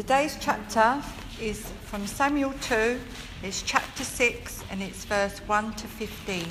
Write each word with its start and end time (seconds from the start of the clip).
Today's 0.00 0.38
chapter 0.40 1.02
is 1.42 1.60
from 1.84 2.06
Samuel 2.06 2.54
2, 2.62 2.98
it's 3.42 3.60
chapter 3.60 4.02
6, 4.02 4.64
and 4.70 4.80
it's 4.80 5.04
verse 5.04 5.40
1 5.40 5.74
to 5.74 5.86
15. 5.86 6.46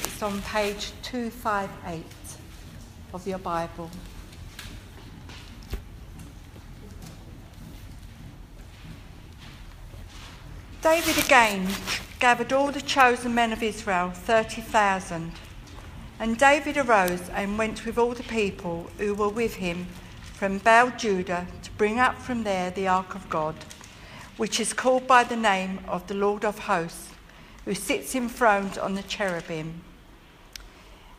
It's 0.00 0.20
on 0.24 0.42
page 0.42 0.90
258 1.02 2.04
of 3.12 3.28
your 3.28 3.38
Bible. 3.38 3.88
David 10.82 11.24
again 11.24 11.68
gathered 12.18 12.52
all 12.52 12.72
the 12.72 12.82
chosen 12.82 13.36
men 13.36 13.52
of 13.52 13.62
Israel, 13.62 14.10
30,000. 14.10 15.30
And 16.18 16.36
David 16.36 16.76
arose 16.76 17.28
and 17.34 17.56
went 17.56 17.86
with 17.86 17.98
all 17.98 18.14
the 18.14 18.24
people 18.24 18.90
who 18.98 19.14
were 19.14 19.28
with 19.28 19.54
him 19.54 19.86
from 20.34 20.58
Baal 20.58 20.90
Judah 20.90 21.46
to 21.62 21.70
bring 21.72 21.98
up 21.98 22.18
from 22.18 22.44
there 22.44 22.70
the 22.70 22.86
ark 22.86 23.14
of 23.14 23.28
God, 23.30 23.54
which 24.36 24.60
is 24.60 24.72
called 24.72 25.06
by 25.06 25.24
the 25.24 25.36
name 25.36 25.80
of 25.88 26.06
the 26.06 26.14
Lord 26.14 26.44
of 26.44 26.58
hosts, 26.58 27.10
who 27.64 27.74
sits 27.74 28.14
enthroned 28.14 28.76
on 28.76 28.94
the 28.94 29.02
cherubim. 29.02 29.82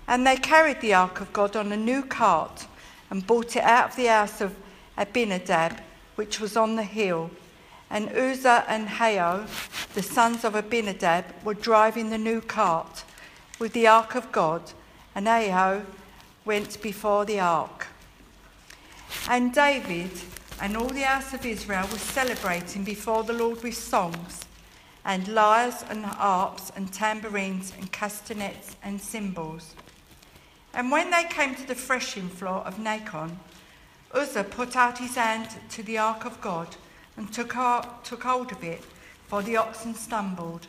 And 0.07 0.25
they 0.25 0.37
carried 0.37 0.81
the 0.81 0.93
ark 0.93 1.19
of 1.19 1.33
God 1.33 1.55
on 1.55 1.71
a 1.71 1.77
new 1.77 2.03
cart 2.03 2.67
and 3.09 3.25
brought 3.25 3.55
it 3.55 3.63
out 3.63 3.89
of 3.89 3.95
the 3.95 4.05
house 4.05 4.39
of 4.39 4.55
Abinadab, 4.97 5.81
which 6.15 6.39
was 6.39 6.55
on 6.55 6.75
the 6.75 6.83
hill 6.83 7.31
and 7.89 8.09
Uzzah 8.09 8.65
and 8.67 8.87
Ahio, 8.87 9.47
the 9.93 10.03
sons 10.03 10.43
of 10.43 10.55
Abinadab, 10.55 11.25
were 11.43 11.53
driving 11.53 12.09
the 12.09 12.17
new 12.17 12.41
cart 12.41 13.03
with 13.59 13.73
the 13.73 13.87
ark 13.87 14.15
of 14.15 14.31
God, 14.31 14.71
and 15.13 15.27
Ahio 15.27 15.85
went 16.43 16.81
before 16.81 17.25
the 17.25 17.39
ark. 17.39 17.87
And 19.27 19.53
David 19.53 20.11
and 20.61 20.77
all 20.77 20.87
the 20.87 21.01
house 21.01 21.33
of 21.33 21.45
Israel 21.45 21.87
were 21.91 21.97
celebrating 21.97 22.83
before 22.83 23.23
the 23.23 23.33
Lord 23.33 23.63
with 23.63 23.75
songs, 23.75 24.41
and 25.03 25.27
lyres 25.27 25.83
and 25.89 26.05
harps 26.05 26.71
and 26.75 26.91
tambourines 26.91 27.73
and 27.77 27.91
castanets 27.91 28.75
and 28.81 28.99
cymbals. 28.99 29.75
And 30.73 30.91
when 30.91 31.11
they 31.11 31.23
came 31.23 31.55
to 31.55 31.67
the 31.67 31.75
threshing 31.75 32.29
floor 32.29 32.57
of 32.65 32.77
Nacon, 32.77 33.37
Uzzah 34.13 34.43
put 34.45 34.75
out 34.75 34.97
his 34.97 35.15
hand 35.15 35.49
to 35.71 35.83
the 35.83 35.97
ark 35.97 36.25
of 36.25 36.41
God 36.41 36.75
and 37.17 37.31
took, 37.31 37.55
took 38.03 38.23
hold 38.23 38.51
of 38.51 38.63
it, 38.63 38.83
for 39.27 39.41
the 39.41 39.57
oxen 39.57 39.93
stumbled. 39.93 40.67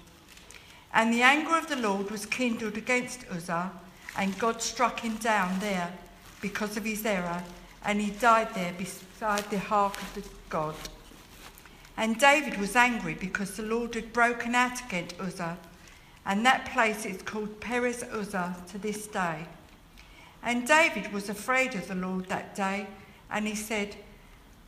And 0.92 1.12
the 1.12 1.22
anger 1.22 1.56
of 1.56 1.68
the 1.68 1.76
Lord 1.76 2.10
was 2.10 2.26
kindled 2.26 2.76
against 2.76 3.24
Uzzah, 3.30 3.70
and 4.16 4.38
God 4.38 4.62
struck 4.62 5.00
him 5.00 5.16
down 5.16 5.58
there 5.60 5.92
because 6.40 6.76
of 6.76 6.84
his 6.84 7.04
error, 7.04 7.42
and 7.86 8.00
he 8.00 8.10
died 8.10 8.52
there 8.54 8.74
beside 8.76 9.48
the 9.48 9.62
ark 9.70 9.96
of 10.02 10.14
the 10.14 10.28
God. 10.48 10.74
And 11.96 12.18
David 12.18 12.58
was 12.58 12.76
angry 12.76 13.14
because 13.14 13.56
the 13.56 13.62
Lord 13.62 13.94
had 13.94 14.12
broken 14.12 14.54
out 14.54 14.84
against 14.84 15.18
Uzzah, 15.18 15.56
and 16.26 16.44
that 16.44 16.66
place 16.66 17.06
is 17.06 17.22
called 17.22 17.60
Perez 17.60 18.02
Uzzah 18.02 18.56
to 18.68 18.78
this 18.78 19.06
day. 19.06 19.46
And 20.42 20.66
David 20.66 21.12
was 21.12 21.28
afraid 21.28 21.74
of 21.76 21.86
the 21.86 21.94
Lord 21.94 22.26
that 22.26 22.56
day, 22.56 22.88
and 23.30 23.46
he 23.46 23.54
said, 23.54 23.96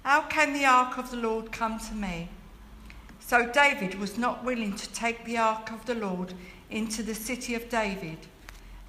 how 0.05 0.23
can 0.23 0.53
the 0.53 0.65
ark 0.65 0.97
of 0.97 1.11
the 1.11 1.17
Lord 1.17 1.51
come 1.51 1.79
to 1.81 1.95
me? 1.95 2.29
So 3.21 3.51
David 3.51 3.97
was 3.99 4.17
not 4.17 4.45
willing 4.45 4.75
to 4.77 4.93
take 4.93 5.25
the 5.25 5.39
ark 5.39 5.71
of 5.71 5.85
the 5.85 5.97
Lord 5.97 6.35
into 6.71 7.03
the 7.03 7.15
city 7.15 7.55
of 7.55 7.69
David, 7.69 8.19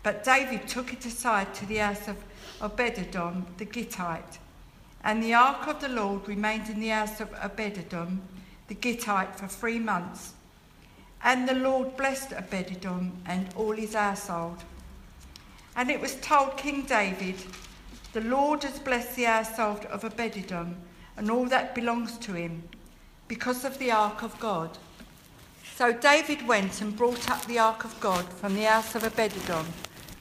but 0.03 0.23
David 0.23 0.67
took 0.67 0.93
it 0.93 1.05
aside 1.05 1.53
to 1.55 1.65
the 1.65 1.77
house 1.77 2.07
of 2.07 2.15
Obededom 2.61 3.45
the 3.57 3.65
Gittite. 3.65 4.39
And 5.03 5.23
the 5.23 5.33
ark 5.33 5.67
of 5.67 5.79
the 5.79 5.89
Lord 5.89 6.27
remained 6.27 6.69
in 6.69 6.79
the 6.79 6.89
house 6.89 7.19
of 7.21 7.31
Obededom 7.31 8.19
the 8.67 8.75
Gittite 8.75 9.35
for 9.35 9.47
three 9.47 9.79
months. 9.79 10.33
And 11.23 11.47
the 11.47 11.55
Lord 11.55 11.97
blessed 11.97 12.31
Obededom 12.31 13.11
and 13.25 13.49
all 13.55 13.71
his 13.71 13.93
household. 13.93 14.63
And 15.75 15.89
it 15.89 16.01
was 16.01 16.15
told 16.15 16.57
King 16.57 16.83
David, 16.83 17.35
The 18.13 18.21
Lord 18.21 18.63
has 18.63 18.79
blessed 18.79 19.15
the 19.15 19.23
household 19.23 19.85
of 19.85 20.03
Obededom 20.03 20.75
and 21.17 21.29
all 21.29 21.45
that 21.45 21.75
belongs 21.75 22.17
to 22.19 22.33
him, 22.33 22.63
because 23.27 23.65
of 23.65 23.77
the 23.77 23.91
ark 23.91 24.23
of 24.23 24.39
God. 24.39 24.77
So 25.75 25.91
David 25.91 26.47
went 26.47 26.81
and 26.81 26.95
brought 26.95 27.29
up 27.29 27.45
the 27.45 27.59
ark 27.59 27.83
of 27.83 27.99
God 27.99 28.25
from 28.25 28.55
the 28.55 28.63
house 28.63 28.95
of 28.95 29.03
Obededom 29.03 29.65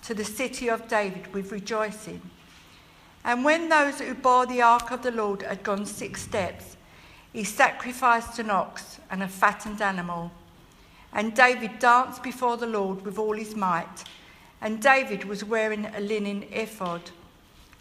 to 0.09 0.15
the 0.15 0.25
city 0.25 0.71
of 0.71 0.89
David 0.89 1.35
with 1.35 1.53
rejoicing. 1.53 2.23
And 3.25 3.45
when 3.45 3.69
those 3.69 4.01
who 4.01 4.15
bore 4.15 4.47
the 4.47 4.63
ark 4.63 4.91
of 4.91 5.03
the 5.03 5.11
Lord 5.11 5.43
had 5.43 5.63
gone 5.63 5.85
six 5.85 6.23
steps, 6.23 6.79
he 7.31 7.45
sacrificed 7.45 8.39
an 8.39 8.49
ox 8.49 9.01
and 9.11 9.23
a 9.23 9.29
fattened 9.29 9.83
animal. 9.83 10.31
And 11.13 11.35
David 11.35 11.79
danced 11.79 12.23
before 12.23 12.57
the 12.57 12.67
Lord 12.67 13.05
with 13.05 13.19
all 13.19 13.35
his 13.35 13.55
might. 13.55 14.05
And 14.63 14.81
David 14.81 15.25
was 15.25 15.45
wearing 15.45 15.85
a 15.85 16.01
linen 16.01 16.47
ephod. 16.53 17.11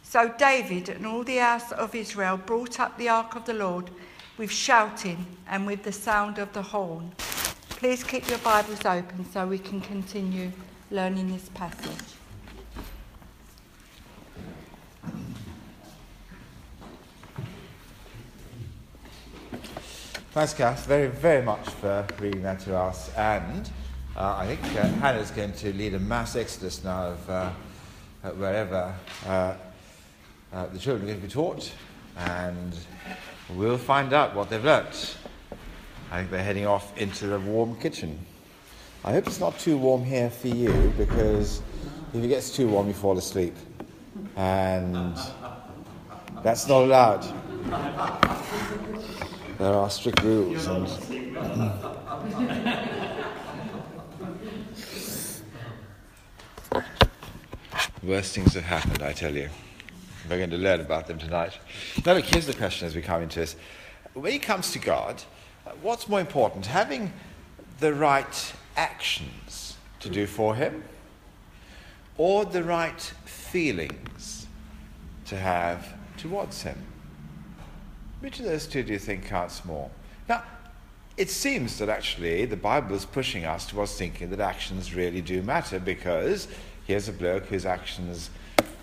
So 0.03 0.27
David 0.38 0.89
and 0.89 1.07
all 1.07 1.23
the 1.23 1.38
house 1.38 1.71
of 1.71 1.95
Israel 1.95 2.35
brought 2.35 2.77
up 2.77 2.97
the 2.97 3.07
ark 3.07 3.35
of 3.35 3.45
the 3.45 3.53
Lord 3.53 3.89
with 4.38 4.51
shouting 4.51 5.25
and 5.47 5.65
with 5.65 5.83
the 5.83 5.94
sound 5.94 6.39
of 6.39 6.51
the 6.51 6.61
horn. 6.61 7.13
Please 7.69 8.03
keep 8.03 8.27
your 8.27 8.39
Bibles 8.39 8.83
open 8.83 9.25
so 9.31 9.47
we 9.47 9.59
can 9.59 9.79
continue 9.79 10.51
learning 10.91 11.31
this 11.31 11.47
passage. 11.53 12.16
Thanks, 20.37 20.53
Kath, 20.53 20.85
very, 20.85 21.07
very 21.07 21.41
much 21.41 21.67
for 21.67 22.05
reading 22.19 22.43
that 22.43 22.59
to 22.59 22.77
us. 22.77 23.11
And 23.15 23.67
uh, 24.15 24.35
I 24.37 24.45
think 24.45 24.63
uh, 24.75 24.87
Hannah's 24.99 25.31
going 25.31 25.51
to 25.53 25.73
lead 25.73 25.95
a 25.95 25.99
mass 25.99 26.35
exodus 26.35 26.83
now 26.83 27.07
of 27.07 27.27
uh, 27.27 27.49
wherever 28.35 28.93
uh, 29.25 29.55
uh, 30.53 30.67
the 30.67 30.77
children 30.77 31.05
are 31.05 31.13
going 31.13 31.21
to 31.21 31.25
be 31.25 31.33
taught, 31.33 31.71
and 32.17 32.77
we'll 33.55 33.79
find 33.79 34.13
out 34.13 34.35
what 34.35 34.51
they've 34.51 34.63
learnt. 34.63 35.17
I 36.11 36.19
think 36.19 36.29
they're 36.29 36.43
heading 36.43 36.67
off 36.67 36.95
into 36.99 37.25
the 37.25 37.39
warm 37.39 37.75
kitchen. 37.77 38.23
I 39.03 39.13
hope 39.13 39.25
it's 39.25 39.39
not 39.39 39.57
too 39.57 39.75
warm 39.75 40.03
here 40.03 40.29
for 40.29 40.49
you 40.49 40.93
because 40.99 41.63
if 42.13 42.23
it 42.23 42.27
gets 42.27 42.55
too 42.55 42.67
warm, 42.67 42.87
you 42.87 42.93
fall 42.93 43.17
asleep. 43.17 43.55
And 44.35 45.17
that's 46.43 46.67
not 46.67 46.83
allowed. 46.83 47.25
There 49.57 49.73
are 49.73 49.90
strict 49.90 50.22
rules. 50.22 50.68
And 50.68 50.88
Worst 58.03 58.35
things 58.35 58.53
have 58.53 58.63
happened, 58.63 59.01
I 59.01 59.13
tell 59.13 59.35
you. 59.35 59.50
We're 60.29 60.38
going 60.38 60.51
to 60.51 60.57
learn 60.57 60.81
about 60.81 61.07
them 61.07 61.18
tonight. 61.18 61.57
Now, 62.06 62.13
look, 62.13 62.25
here's 62.25 62.45
the 62.45 62.53
question 62.53 62.88
as 62.88 62.95
we 62.95 63.01
come 63.01 63.23
into 63.23 63.40
this. 63.40 63.56
When 64.13 64.31
it 64.31 64.44
comes 64.44 64.72
to 64.73 64.79
God, 64.79 65.23
what's 65.81 66.07
more 66.07 66.19
important, 66.19 66.68
having 66.68 67.12
the 67.79 67.94
right 67.94 68.53
actions 68.75 69.75
to 70.01 70.09
do 70.09 70.28
for 70.28 70.56
Him 70.56 70.84
or 72.18 72.45
the 72.45 72.63
right 72.63 73.01
feelings 73.25 74.45
to 75.25 75.35
have 75.35 75.95
towards 76.18 76.62
Him? 76.62 76.78
Which 78.19 78.39
of 78.39 78.45
those 78.45 78.66
two 78.66 78.83
do 78.83 78.94
you 78.94 79.00
think 79.00 79.25
counts 79.25 79.63
more? 79.63 79.89
Now, 80.28 80.44
it 81.17 81.29
seems 81.29 81.78
that 81.79 81.89
actually 81.89 82.45
the 82.45 82.57
Bible 82.57 82.95
is 82.95 83.05
pushing 83.05 83.45
us 83.45 83.66
towards 83.66 83.95
thinking 83.95 84.29
that 84.31 84.39
actions 84.39 84.94
really 84.94 85.22
do 85.22 85.41
matter 85.41 85.79
because 85.79 86.47
here's 86.85 87.07
a 87.07 87.13
bloke 87.13 87.45
whose 87.45 87.66
actions 87.66 88.29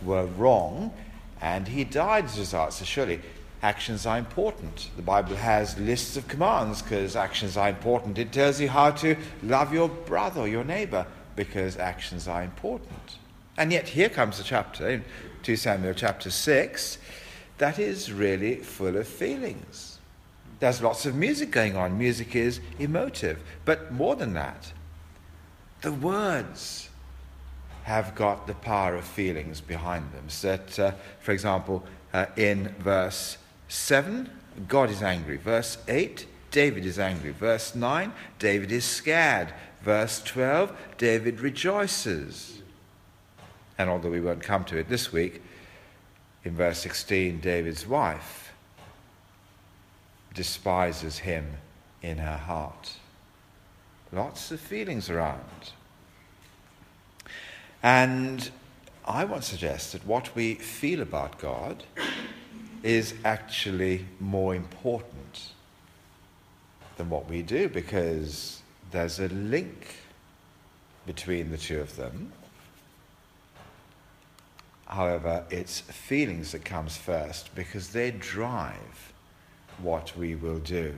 were 0.05 0.27
wrong 0.27 0.93
and 1.41 1.69
he 1.69 1.85
died 1.85 2.25
as 2.25 2.37
a 2.37 2.41
result. 2.41 2.73
So 2.73 2.85
surely 2.85 3.21
actions 3.63 4.07
are 4.07 4.19
important. 4.19 4.91
The 4.97 5.03
Bible 5.03 5.37
has 5.37 5.79
lists 5.79 6.17
of 6.17 6.29
commands 6.29 6.83
because 6.83 7.17
actions 7.17 7.57
are 7.57 7.69
important. 7.69 8.19
It 8.19 8.33
tells 8.33 8.61
you 8.61 8.69
how 8.69 8.91
to 8.93 9.17
love 9.43 9.73
your 9.73 9.89
brother 9.89 10.43
or 10.43 10.49
your 10.49 10.65
neighbor 10.65 11.07
because 11.37 11.77
actions 11.77 12.29
are 12.29 12.43
important. 12.43 13.19
And 13.57 13.73
yet 13.73 13.89
here 13.89 14.09
comes 14.09 14.39
the 14.39 14.45
chapter 14.45 14.89
in 14.89 15.05
2 15.43 15.57
Samuel 15.57 15.95
chapter 15.95 16.31
6 16.31 16.99
that 17.59 17.79
is 17.79 18.13
really 18.13 18.57
full 18.57 18.97
of 18.97 19.07
feelings. 19.07 19.99
There's 20.61 20.83
lots 20.83 21.07
of 21.07 21.15
music 21.15 21.51
going 21.51 21.77
on. 21.77 21.99
Music 21.99 22.35
is 22.35 22.61
emotive. 22.79 23.43
But 23.65 23.93
more 23.93 24.17
than 24.17 24.35
that, 24.35 24.73
the 25.83 25.93
words 25.93 26.89
have 27.85 28.15
got 28.15 28.47
the 28.47 28.55
power 28.55 28.95
of 28.95 29.05
feelings 29.05 29.61
behind 29.61 30.13
them. 30.13 30.29
So 30.29 30.57
that, 30.57 30.79
uh, 30.79 30.93
for 31.21 31.33
example, 31.33 31.85
uh, 32.13 32.27
in 32.37 32.75
verse 32.79 33.37
7, 33.69 34.31
God 34.69 34.89
is 34.89 35.03
angry. 35.03 35.37
Verse 35.37 35.79
8, 35.87 36.27
David 36.51 36.87
is 36.87 36.99
angry. 36.99 37.33
Verse 37.33 37.75
9, 37.75 38.13
David 38.39 38.73
is 38.73 38.85
scared. 38.85 39.53
Verse 39.83 40.23
12, 40.23 40.75
David 40.97 41.41
rejoices. 41.41 42.63
And 43.77 43.91
although 43.91 44.11
we 44.11 44.21
won't 44.21 44.43
come 44.43 44.65
to 44.67 44.79
it 44.79 44.89
this 44.89 45.13
week, 45.13 45.43
in 46.45 46.55
verse 46.55 46.79
16, 46.81 47.41
David's 47.41 47.87
wife 47.87 48.53
despises 50.35 51.19
him 51.19 51.55
in 52.03 52.19
her 52.19 52.37
heart. 52.37 52.95
Lots 54.13 54.51
of 54.51 54.61
feelings 54.61 55.09
around. 55.09 55.73
And 57.83 58.51
I 59.07 59.25
want 59.25 59.43
to 59.43 59.49
suggest 59.49 59.93
that 59.93 60.07
what 60.07 60.35
we 60.35 60.55
feel 60.55 61.01
about 61.01 61.39
God 61.39 61.85
is 62.83 63.15
actually 63.25 64.07
more 64.21 64.55
important 64.55 65.51
than 66.97 67.11
what 67.11 67.29
we 67.29 67.43
do 67.43 67.69
because 67.69 68.63
there's 68.91 69.19
a 69.19 69.29
link 69.29 69.97
between 71.07 71.51
the 71.51 71.59
two 71.59 71.81
of 71.81 71.97
them. 71.97 72.33
However, 74.87 75.45
it's 75.51 75.81
feelings 75.81 76.53
that 76.53 76.65
comes 76.65 76.97
first 76.97 77.55
because 77.55 77.89
they 77.89 78.11
drive 78.11 79.13
what 79.79 80.17
we 80.17 80.35
will 80.35 80.59
do. 80.59 80.95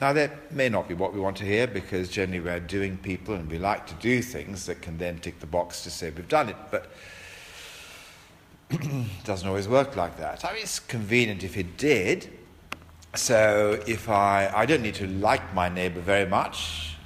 Now, 0.00 0.14
that 0.14 0.50
may 0.50 0.70
not 0.70 0.88
be 0.88 0.94
what 0.94 1.12
we 1.12 1.20
want 1.20 1.36
to 1.38 1.44
hear 1.44 1.66
because 1.66 2.08
generally 2.08 2.40
we're 2.40 2.58
doing 2.58 2.96
people 2.96 3.34
and 3.34 3.50
we 3.50 3.58
like 3.58 3.86
to 3.86 3.94
do 3.94 4.22
things 4.22 4.64
that 4.66 4.80
can 4.80 4.96
then 4.96 5.18
tick 5.18 5.40
the 5.40 5.46
box 5.46 5.84
to 5.84 5.90
say 5.90 6.10
we've 6.10 6.26
done 6.26 6.48
it, 6.48 6.56
but 6.70 6.90
it 8.70 8.80
doesn't 9.24 9.46
always 9.46 9.68
work 9.68 9.96
like 9.96 10.16
that. 10.16 10.44
I 10.44 10.54
mean, 10.54 10.62
it's 10.62 10.80
convenient 10.80 11.44
if 11.44 11.56
it 11.58 11.76
did. 11.76 12.30
So, 13.14 13.82
if 13.86 14.08
I, 14.08 14.50
I 14.54 14.66
don't 14.66 14.82
need 14.82 14.94
to 14.94 15.06
like 15.06 15.54
my 15.54 15.68
neighbor 15.68 16.00
very 16.00 16.26
much. 16.26 16.96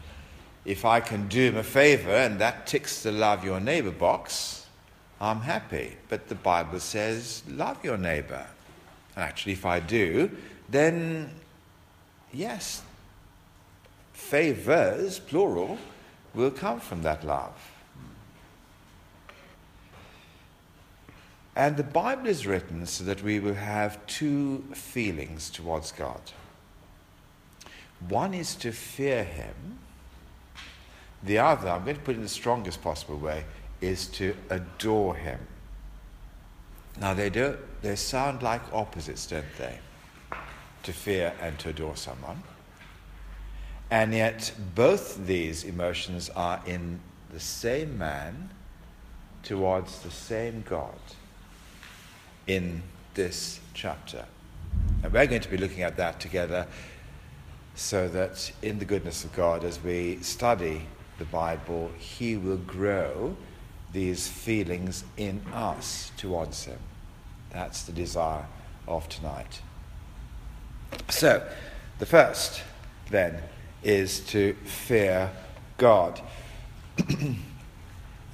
If 0.65 0.85
I 0.85 1.01
can 1.01 1.27
do 1.29 1.49
him 1.49 1.57
a 1.57 1.63
favor 1.63 2.11
and 2.11 2.39
that 2.39 2.67
ticks 2.67 3.03
the 3.03 3.11
love 3.11 3.45
your 3.45 3.59
neighbor 3.59 3.91
box, 3.91 4.64
I'm 5.25 5.41
happy. 5.41 5.97
But 6.11 6.29
the 6.29 6.35
Bible 6.35 6.81
says, 6.81 7.43
love 7.49 7.83
your 7.83 7.97
neighbor. 7.97 8.47
And 9.17 9.25
actually, 9.25 9.53
if 9.53 9.65
I 9.65 9.81
do, 9.81 10.31
then 10.69 11.31
yes, 12.31 12.83
favors, 14.13 15.19
plural, 15.19 15.79
will 16.35 16.51
come 16.51 16.79
from 16.79 17.03
that 17.03 17.25
love. 17.25 17.55
And 21.57 21.79
the 21.79 21.85
Bible 21.85 22.27
is 22.27 22.47
written 22.47 22.85
so 22.85 23.05
that 23.05 23.23
we 23.23 23.41
will 23.41 23.55
have 23.55 24.05
two 24.07 24.65
feelings 24.75 25.49
towards 25.49 25.91
God. 25.93 26.21
One 28.09 28.35
is 28.35 28.57
to 28.57 28.73
fear 28.73 29.25
Him, 29.25 29.79
the 31.23 31.39
other, 31.39 31.71
I'm 31.71 31.85
going 31.85 31.97
to 31.97 32.03
put 32.03 32.17
it 32.17 32.19
in 32.19 32.23
the 32.23 32.29
strongest 32.29 32.83
possible 32.83 33.17
way, 33.17 33.45
is 33.87 34.07
to 34.09 34.37
adore 34.51 35.15
Him. 35.15 35.39
Now, 37.01 37.15
they, 37.15 37.31
do, 37.31 37.57
they 37.83 37.97
sound 37.97 38.43
like 38.43 38.61
opposites, 38.73 39.27
don't 39.27 39.45
they? 39.59 39.79
To 40.85 40.93
fear 40.93 41.33
and 41.41 41.59
to 41.61 41.71
adore 41.71 41.97
someone. 41.97 42.43
And 43.91 44.15
yet, 44.15 44.53
both 44.75 45.27
these 45.27 45.65
emotions 45.65 46.31
are 46.31 46.61
in 46.67 47.01
the 47.33 47.41
same 47.41 47.99
man 47.99 48.51
towards 49.43 50.01
the 50.01 50.11
same 50.11 50.65
God 50.69 50.99
in 52.47 52.83
this 53.15 53.61
chapter. 53.75 54.25
And 55.03 55.13
we're 55.13 55.27
going 55.27 55.41
to 55.43 55.51
be 55.51 55.57
looking 55.57 55.83
at 55.83 55.97
that 55.97 56.21
together 56.21 56.67
so 57.75 58.09
that 58.09 58.53
in 58.63 58.79
the 58.79 58.85
goodness 58.85 59.25
of 59.25 59.33
God, 59.33 59.65
as 59.65 59.83
we 59.83 60.19
study 60.23 60.87
the 61.19 61.25
Bible, 61.25 61.91
He 61.99 62.37
will 62.37 62.57
grow 62.59 63.37
these 63.95 64.29
feelings 64.29 65.05
in 65.17 65.41
us 65.55 66.13
towards 66.19 66.65
Him. 66.65 66.79
That's 67.51 67.85
the 67.85 67.93
desire 67.93 68.45
of 68.87 69.09
tonight. 69.09 69.63
So, 71.09 71.49
the 71.99 72.07
first, 72.07 72.63
then, 73.11 73.41
is 73.83 74.21
to 74.21 74.55
fear 74.65 75.31
God. 75.79 76.21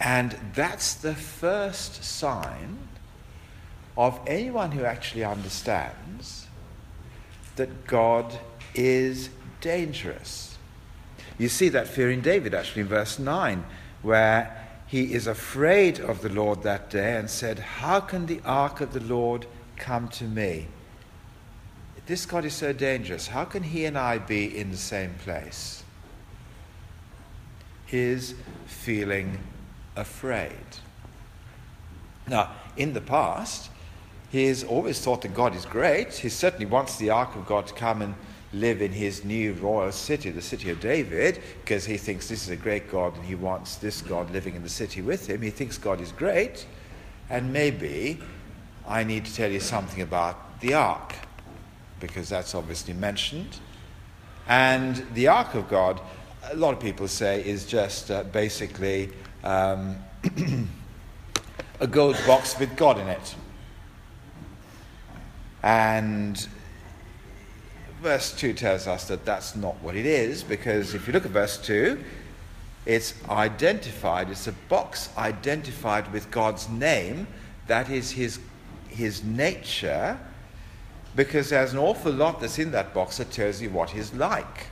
and 0.00 0.36
that's 0.54 0.94
the 0.94 1.14
first 1.14 2.02
sign 2.02 2.78
of 3.96 4.18
anyone 4.26 4.72
who 4.72 4.84
actually 4.84 5.24
understands 5.24 6.46
that 7.56 7.86
God 7.86 8.38
is 8.74 9.28
dangerous. 9.60 10.56
You 11.38 11.48
see 11.48 11.68
that 11.70 11.88
fear 11.88 12.10
in 12.10 12.20
David 12.20 12.54
actually 12.54 12.82
in 12.82 12.88
verse 12.88 13.18
9, 13.18 13.64
where 14.02 14.59
he 14.90 15.14
is 15.14 15.28
afraid 15.28 16.00
of 16.00 16.20
the 16.20 16.28
Lord 16.28 16.64
that 16.64 16.90
day 16.90 17.16
and 17.16 17.30
said, 17.30 17.60
How 17.60 18.00
can 18.00 18.26
the 18.26 18.40
ark 18.44 18.80
of 18.80 18.92
the 18.92 19.00
Lord 19.00 19.46
come 19.76 20.08
to 20.08 20.24
me? 20.24 20.66
This 22.06 22.26
God 22.26 22.44
is 22.44 22.54
so 22.54 22.72
dangerous. 22.72 23.28
How 23.28 23.44
can 23.44 23.62
he 23.62 23.84
and 23.84 23.96
I 23.96 24.18
be 24.18 24.58
in 24.58 24.72
the 24.72 24.76
same 24.76 25.14
place? 25.22 25.84
Is 27.92 28.34
feeling 28.66 29.38
afraid. 29.94 30.58
Now, 32.26 32.50
in 32.76 32.92
the 32.92 33.00
past, 33.00 33.70
he 34.32 34.46
has 34.46 34.64
always 34.64 35.00
thought 35.00 35.22
that 35.22 35.34
God 35.34 35.54
is 35.54 35.66
great. 35.66 36.14
He 36.14 36.28
certainly 36.28 36.66
wants 36.66 36.96
the 36.96 37.10
ark 37.10 37.36
of 37.36 37.46
God 37.46 37.68
to 37.68 37.74
come 37.74 38.02
and 38.02 38.14
live 38.52 38.82
in 38.82 38.90
his 38.90 39.24
new 39.24 39.52
royal 39.54 39.92
city, 39.92 40.30
the 40.30 40.42
city 40.42 40.70
of 40.70 40.80
David, 40.80 41.40
because 41.60 41.84
he 41.84 41.96
thinks 41.96 42.28
this 42.28 42.42
is 42.42 42.50
a 42.50 42.56
great 42.56 42.90
God 42.90 43.14
and 43.14 43.24
he 43.24 43.36
wants 43.36 43.76
this 43.76 44.02
God 44.02 44.30
living 44.32 44.56
in 44.56 44.62
the 44.62 44.68
city 44.68 45.02
with 45.02 45.28
him. 45.28 45.40
He 45.40 45.50
thinks 45.50 45.78
God 45.78 46.00
is 46.00 46.10
great. 46.12 46.66
And 47.28 47.52
maybe 47.52 48.20
I 48.88 49.04
need 49.04 49.24
to 49.24 49.34
tell 49.34 49.50
you 49.50 49.60
something 49.60 50.02
about 50.02 50.60
the 50.60 50.74
ark, 50.74 51.14
because 52.00 52.28
that's 52.28 52.54
obviously 52.54 52.92
mentioned. 52.92 53.58
And 54.48 55.06
the 55.14 55.28
ark 55.28 55.54
of 55.54 55.68
God, 55.68 56.00
a 56.50 56.56
lot 56.56 56.74
of 56.74 56.80
people 56.80 57.06
say, 57.06 57.46
is 57.46 57.64
just 57.64 58.10
uh, 58.10 58.24
basically 58.24 59.10
um, 59.44 59.96
a 61.80 61.86
gold 61.86 62.16
box 62.26 62.58
with 62.58 62.76
God 62.76 62.98
in 62.98 63.06
it. 63.06 63.34
And 65.62 66.48
verse 68.00 68.32
2 68.32 68.54
tells 68.54 68.86
us 68.86 69.08
that 69.08 69.24
that's 69.24 69.54
not 69.54 69.80
what 69.82 69.96
it 69.96 70.06
is, 70.06 70.42
because 70.42 70.94
if 70.94 71.06
you 71.06 71.12
look 71.12 71.24
at 71.24 71.30
verse 71.30 71.58
2, 71.58 72.02
it's 72.86 73.14
identified, 73.28 74.30
it's 74.30 74.46
a 74.46 74.52
box 74.68 75.10
identified 75.16 76.10
with 76.12 76.30
God's 76.30 76.68
name, 76.68 77.26
that 77.66 77.90
is 77.90 78.10
his, 78.10 78.40
his 78.88 79.22
nature, 79.22 80.18
because 81.14 81.50
there's 81.50 81.72
an 81.72 81.78
awful 81.78 82.12
lot 82.12 82.40
that's 82.40 82.58
in 82.58 82.70
that 82.72 82.94
box 82.94 83.18
that 83.18 83.30
tells 83.30 83.60
you 83.60 83.70
what 83.70 83.90
he's 83.90 84.14
like, 84.14 84.66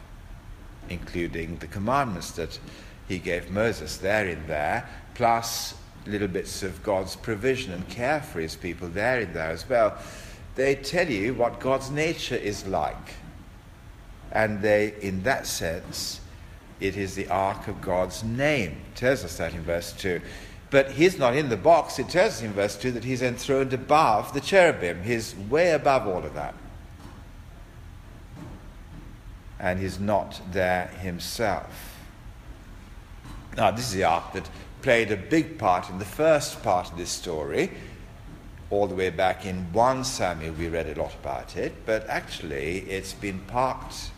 including 0.88 1.56
the 1.58 1.66
commandments 1.66 2.30
that 2.32 2.58
he 3.08 3.18
gave 3.18 3.50
Moses. 3.50 3.98
They're 3.98 4.28
in 4.28 4.46
there, 4.46 4.88
plus 5.14 5.74
little 6.06 6.28
bits 6.28 6.62
of 6.62 6.82
God's 6.82 7.16
provision 7.16 7.72
and 7.72 7.86
care 7.88 8.22
for 8.22 8.40
his 8.40 8.56
people, 8.56 8.88
they're 8.88 9.20
in 9.20 9.34
there 9.34 9.50
as 9.50 9.68
well 9.68 9.98
they 10.58 10.74
tell 10.74 11.08
you 11.08 11.34
what 11.34 11.60
God's 11.60 11.88
nature 11.88 12.34
is 12.34 12.66
like. 12.66 13.14
And 14.32 14.60
they, 14.60 14.94
in 15.00 15.22
that 15.22 15.46
sense, 15.46 16.20
it 16.80 16.96
is 16.96 17.14
the 17.14 17.28
ark 17.28 17.68
of 17.68 17.80
God's 17.80 18.22
name. 18.22 18.82
It 18.92 18.96
tells 18.96 19.24
us 19.24 19.38
that 19.38 19.54
in 19.54 19.62
verse 19.62 19.92
2. 19.92 20.20
But 20.70 20.92
he's 20.92 21.18
not 21.18 21.34
in 21.34 21.48
the 21.48 21.56
box. 21.56 21.98
It 21.98 22.08
tells 22.08 22.34
us 22.34 22.42
in 22.42 22.52
verse 22.52 22.76
2 22.76 22.92
that 22.92 23.04
he's 23.04 23.22
enthroned 23.22 23.72
above 23.72 24.34
the 24.34 24.40
cherubim. 24.40 25.02
He's 25.02 25.34
way 25.34 25.72
above 25.72 26.06
all 26.06 26.24
of 26.24 26.34
that. 26.34 26.54
And 29.58 29.80
he's 29.80 29.98
not 29.98 30.40
there 30.52 30.88
himself. 31.00 31.96
Now, 33.56 33.70
this 33.70 33.88
is 33.88 33.94
the 33.94 34.04
ark 34.04 34.34
that 34.34 34.48
played 34.82 35.10
a 35.10 35.16
big 35.16 35.58
part 35.58 35.90
in 35.90 35.98
the 35.98 36.04
first 36.04 36.62
part 36.62 36.92
of 36.92 36.98
this 36.98 37.10
story 37.10 37.72
all 38.70 38.86
the 38.86 38.94
way 38.94 39.10
back 39.10 39.46
in 39.46 39.72
1 39.72 40.04
Samuel, 40.04 40.52
we 40.52 40.68
read 40.68 40.86
a 40.86 41.00
lot 41.00 41.14
about 41.14 41.56
it, 41.56 41.74
but 41.86 42.06
actually 42.08 42.80
it's 42.80 43.14
been 43.14 43.40
parked 43.40 44.10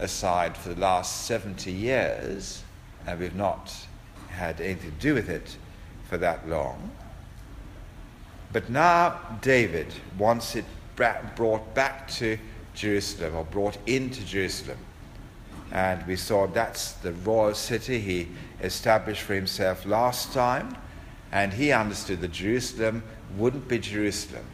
aside 0.00 0.56
for 0.56 0.70
the 0.70 0.80
last 0.80 1.26
70 1.26 1.70
years, 1.70 2.62
and 3.06 3.20
we've 3.20 3.34
not 3.34 3.74
had 4.28 4.60
anything 4.60 4.90
to 4.90 4.96
do 4.98 5.14
with 5.14 5.28
it 5.28 5.56
for 6.08 6.16
that 6.18 6.48
long. 6.48 6.90
But 8.52 8.68
now 8.68 9.20
David 9.42 9.92
wants 10.18 10.56
it 10.56 10.64
brought 11.36 11.74
back 11.74 12.08
to 12.08 12.38
Jerusalem, 12.74 13.34
or 13.34 13.44
brought 13.44 13.78
into 13.86 14.24
Jerusalem. 14.24 14.78
And 15.72 16.06
we 16.06 16.16
saw 16.16 16.46
that's 16.46 16.92
the 16.92 17.12
royal 17.12 17.54
city 17.54 18.00
he 18.00 18.28
established 18.60 19.22
for 19.22 19.34
himself 19.34 19.86
last 19.86 20.32
time, 20.32 20.76
and 21.32 21.52
he 21.52 21.72
understood 21.72 22.20
that 22.20 22.32
Jerusalem 22.32 23.02
wouldn't 23.36 23.68
be 23.68 23.78
Jerusalem 23.78 24.44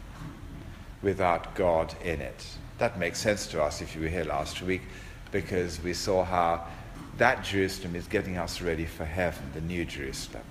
without 1.01 1.55
God 1.55 1.93
in 2.03 2.21
it. 2.21 2.45
That 2.77 2.99
makes 2.99 3.19
sense 3.19 3.47
to 3.47 3.63
us 3.63 3.81
if 3.81 3.95
you 3.95 4.01
were 4.01 4.07
here 4.07 4.23
last 4.23 4.61
week 4.61 4.83
because 5.31 5.81
we 5.81 5.93
saw 5.93 6.23
how 6.23 6.67
that 7.17 7.43
Jerusalem 7.43 7.95
is 7.95 8.07
getting 8.07 8.37
us 8.37 8.61
ready 8.61 8.85
for 8.85 9.05
heaven, 9.05 9.43
the 9.53 9.61
new 9.61 9.85
Jerusalem, 9.85 10.43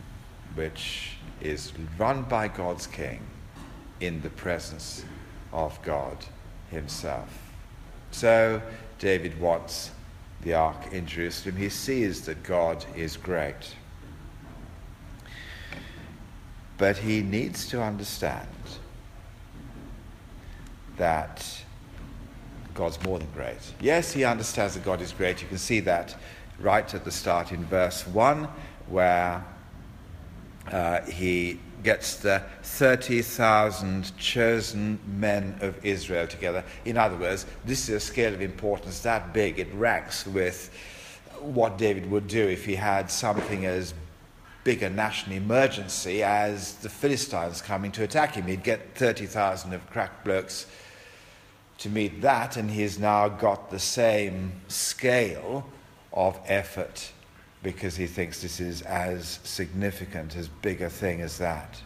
which 0.55 1.17
is 1.41 1.73
run 1.99 2.23
by 2.23 2.49
God's 2.49 2.87
King 2.87 3.21
in 4.01 4.21
the 4.23 4.31
presence 4.31 5.05
of 5.53 5.81
God 5.83 6.17
Himself. 6.71 7.29
So 8.11 8.61
David 8.99 9.41
wants 9.41 9.91
the 10.43 10.55
ark 10.55 10.93
in 10.93 11.07
Jerusalem. 11.07 11.57
He 11.57 11.69
sees 11.69 12.23
that 12.23 12.43
God 12.43 12.85
is 12.95 13.17
great. 13.17 13.75
But 16.79 16.99
he 16.99 17.23
needs 17.23 17.69
to 17.69 17.83
understand 17.83 18.49
that 20.99 21.65
God's 22.77 23.03
more 23.03 23.19
than 23.19 23.29
great. 23.35 23.59
Yes, 23.81 24.13
he 24.13 24.25
understands 24.25 24.75
that 24.75 24.85
God 24.85 25.01
is 25.01 25.13
great. 25.13 25.43
You 25.43 25.49
can 25.49 25.59
see 25.59 25.81
that 25.81 26.15
right 26.61 26.95
at 26.95 27.05
the 27.05 27.11
start 27.11 27.53
in 27.53 27.65
verse 27.65 28.07
1, 28.07 28.49
where 28.89 29.45
uh, 30.71 31.01
he 31.03 31.59
gets 31.83 32.17
the 32.17 32.43
30,000 32.63 34.17
chosen 34.17 34.99
men 35.07 35.57
of 35.61 35.85
Israel 35.85 36.27
together. 36.27 36.65
In 36.85 36.97
other 36.97 37.17
words, 37.17 37.47
this 37.65 37.89
is 37.89 37.95
a 37.97 38.01
scale 38.01 38.35
of 38.35 38.41
importance 38.41 39.01
that 39.01 39.33
big, 39.33 39.59
it 39.59 39.73
ranks 39.75 40.27
with 40.27 40.71
what 41.41 41.79
David 41.79 42.11
would 42.11 42.29
do 42.29 42.49
if 42.49 42.65
he 42.65 42.75
had 42.75 43.11
something 43.11 43.67
as 43.67 43.95
big 44.65 44.83
a 44.83 44.91
national 44.91 45.37
emergency 45.37 46.25
as 46.25 46.75
the 46.77 46.89
Philistines 46.89 47.63
coming 47.63 47.93
to 47.93 48.03
attack 48.03 48.35
him. 48.35 48.47
He'd 48.47 48.65
get 48.65 48.97
30,000 48.97 49.73
of 49.73 49.89
crack 49.91 50.25
blokes 50.25 50.67
to 51.79 51.89
meet 51.89 52.23
that, 52.23 52.57
and 52.57 52.71
he's 52.71 52.99
now 52.99 53.29
got 53.29 53.71
the 53.71 53.79
same 53.79 54.53
scale 54.69 55.67
of 56.13 56.39
effort 56.47 57.13
because 57.63 57.97
he 57.97 58.07
thinks 58.07 58.43
this 58.43 58.61
is 58.61 58.83
as 58.83 59.41
significant, 59.43 60.37
as 60.37 60.49
big 60.49 60.81
a 60.83 60.89
thing 60.89 61.21
as 61.21 61.39
that. 61.39 61.81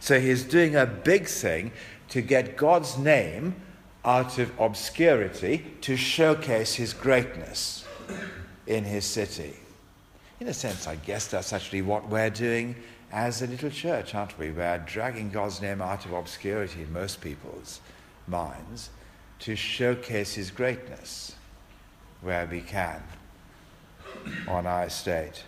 So 0.00 0.20
he's 0.20 0.44
doing 0.44 0.76
a 0.76 0.86
big 0.86 1.26
thing 1.26 1.72
to 2.10 2.20
get 2.20 2.56
God's 2.56 2.98
name 2.98 3.54
out 4.04 4.38
of 4.38 4.50
obscurity 4.60 5.64
to 5.82 5.96
showcase 5.96 6.74
his 6.74 6.92
greatness 6.92 7.86
in 8.66 8.84
his 8.84 9.04
city. 9.04 9.56
In 10.40 10.48
a 10.48 10.54
sense, 10.54 10.88
I 10.88 10.96
guess 10.96 11.28
that's 11.28 11.52
actually 11.52 11.82
what 11.82 12.08
we're 12.08 12.30
doing 12.30 12.74
as 13.12 13.42
a 13.42 13.46
little 13.46 13.70
church, 13.70 14.14
aren't 14.14 14.36
we? 14.38 14.50
We're 14.50 14.78
dragging 14.78 15.30
God's 15.30 15.62
name 15.62 15.80
out 15.80 16.04
of 16.04 16.12
obscurity 16.12 16.82
in 16.82 16.92
most 16.92 17.20
people's 17.20 17.80
minds 18.26 18.90
to 19.40 19.56
showcase 19.56 20.34
his 20.34 20.50
greatness 20.50 21.34
where 22.20 22.46
we 22.46 22.60
can 22.60 23.02
on 24.46 24.66
our 24.66 24.84
estate. 24.84 25.44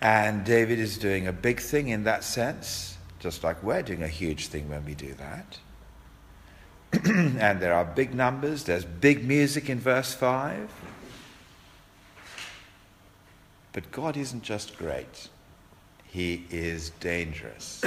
And 0.00 0.44
David 0.44 0.78
is 0.78 0.96
doing 0.96 1.26
a 1.26 1.32
big 1.32 1.60
thing 1.60 1.88
in 1.88 2.04
that 2.04 2.24
sense, 2.24 2.96
just 3.18 3.44
like 3.44 3.62
we're 3.62 3.82
doing 3.82 4.02
a 4.02 4.08
huge 4.08 4.46
thing 4.46 4.68
when 4.68 4.84
we 4.86 4.94
do 4.94 5.14
that. 5.14 5.58
and 7.04 7.60
there 7.60 7.74
are 7.74 7.84
big 7.84 8.14
numbers, 8.14 8.64
there's 8.64 8.84
big 8.84 9.24
music 9.24 9.68
in 9.68 9.78
verse 9.78 10.14
5. 10.14 10.70
But 13.72 13.92
God 13.92 14.16
isn't 14.16 14.42
just 14.42 14.76
great, 14.76 15.28
He 16.06 16.46
is 16.50 16.90
dangerous. 17.00 17.84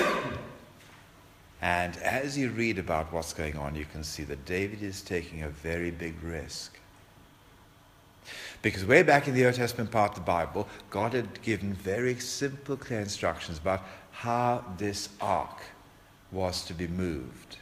And 1.63 1.95
as 1.99 2.37
you 2.37 2.49
read 2.49 2.77
about 2.77 3.13
what's 3.13 3.31
going 3.31 3.55
on, 3.55 3.73
you 3.73 3.85
can 3.85 4.03
see 4.03 4.23
that 4.25 4.43
David 4.43 4.83
is 4.83 5.01
taking 5.01 5.43
a 5.43 5.47
very 5.47 5.91
big 5.91 6.21
risk. 6.21 6.77
Because 8.61 8.85
way 8.85 9.01
back 9.01 9.29
in 9.29 9.33
the 9.33 9.45
Old 9.45 9.55
Testament 9.55 9.89
part 9.89 10.09
of 10.09 10.15
the 10.15 10.21
Bible, 10.21 10.67
God 10.89 11.13
had 11.13 11.41
given 11.41 11.73
very 11.73 12.19
simple, 12.19 12.75
clear 12.75 12.99
instructions 12.99 13.59
about 13.59 13.81
how 14.11 14.65
this 14.77 15.07
ark 15.21 15.61
was 16.33 16.65
to 16.65 16.73
be 16.73 16.85
moved. 16.85 17.55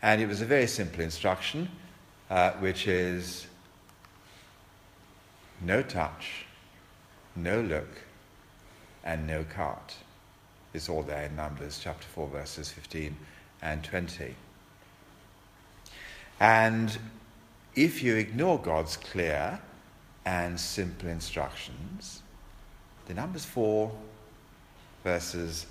And 0.00 0.22
it 0.22 0.26
was 0.26 0.40
a 0.40 0.46
very 0.46 0.68
simple 0.68 1.02
instruction, 1.02 1.68
uh, 2.30 2.52
which 2.52 2.88
is 2.88 3.46
no 5.60 5.82
touch, 5.82 6.46
no 7.36 7.60
look, 7.60 7.90
and 9.04 9.26
no 9.26 9.44
cart. 9.44 9.96
It's 10.74 10.88
all 10.88 11.02
there 11.02 11.24
in 11.24 11.36
Numbers 11.36 11.80
chapter 11.82 12.06
4, 12.14 12.28
verses 12.28 12.70
15 12.70 13.16
and 13.62 13.82
20. 13.82 14.34
And 16.40 16.98
if 17.74 18.02
you 18.02 18.16
ignore 18.16 18.58
God's 18.58 18.96
clear 18.96 19.60
and 20.26 20.60
simple 20.60 21.08
instructions, 21.08 22.22
the 23.06 23.14
Numbers 23.14 23.44
4, 23.46 23.90
verses 25.04 25.66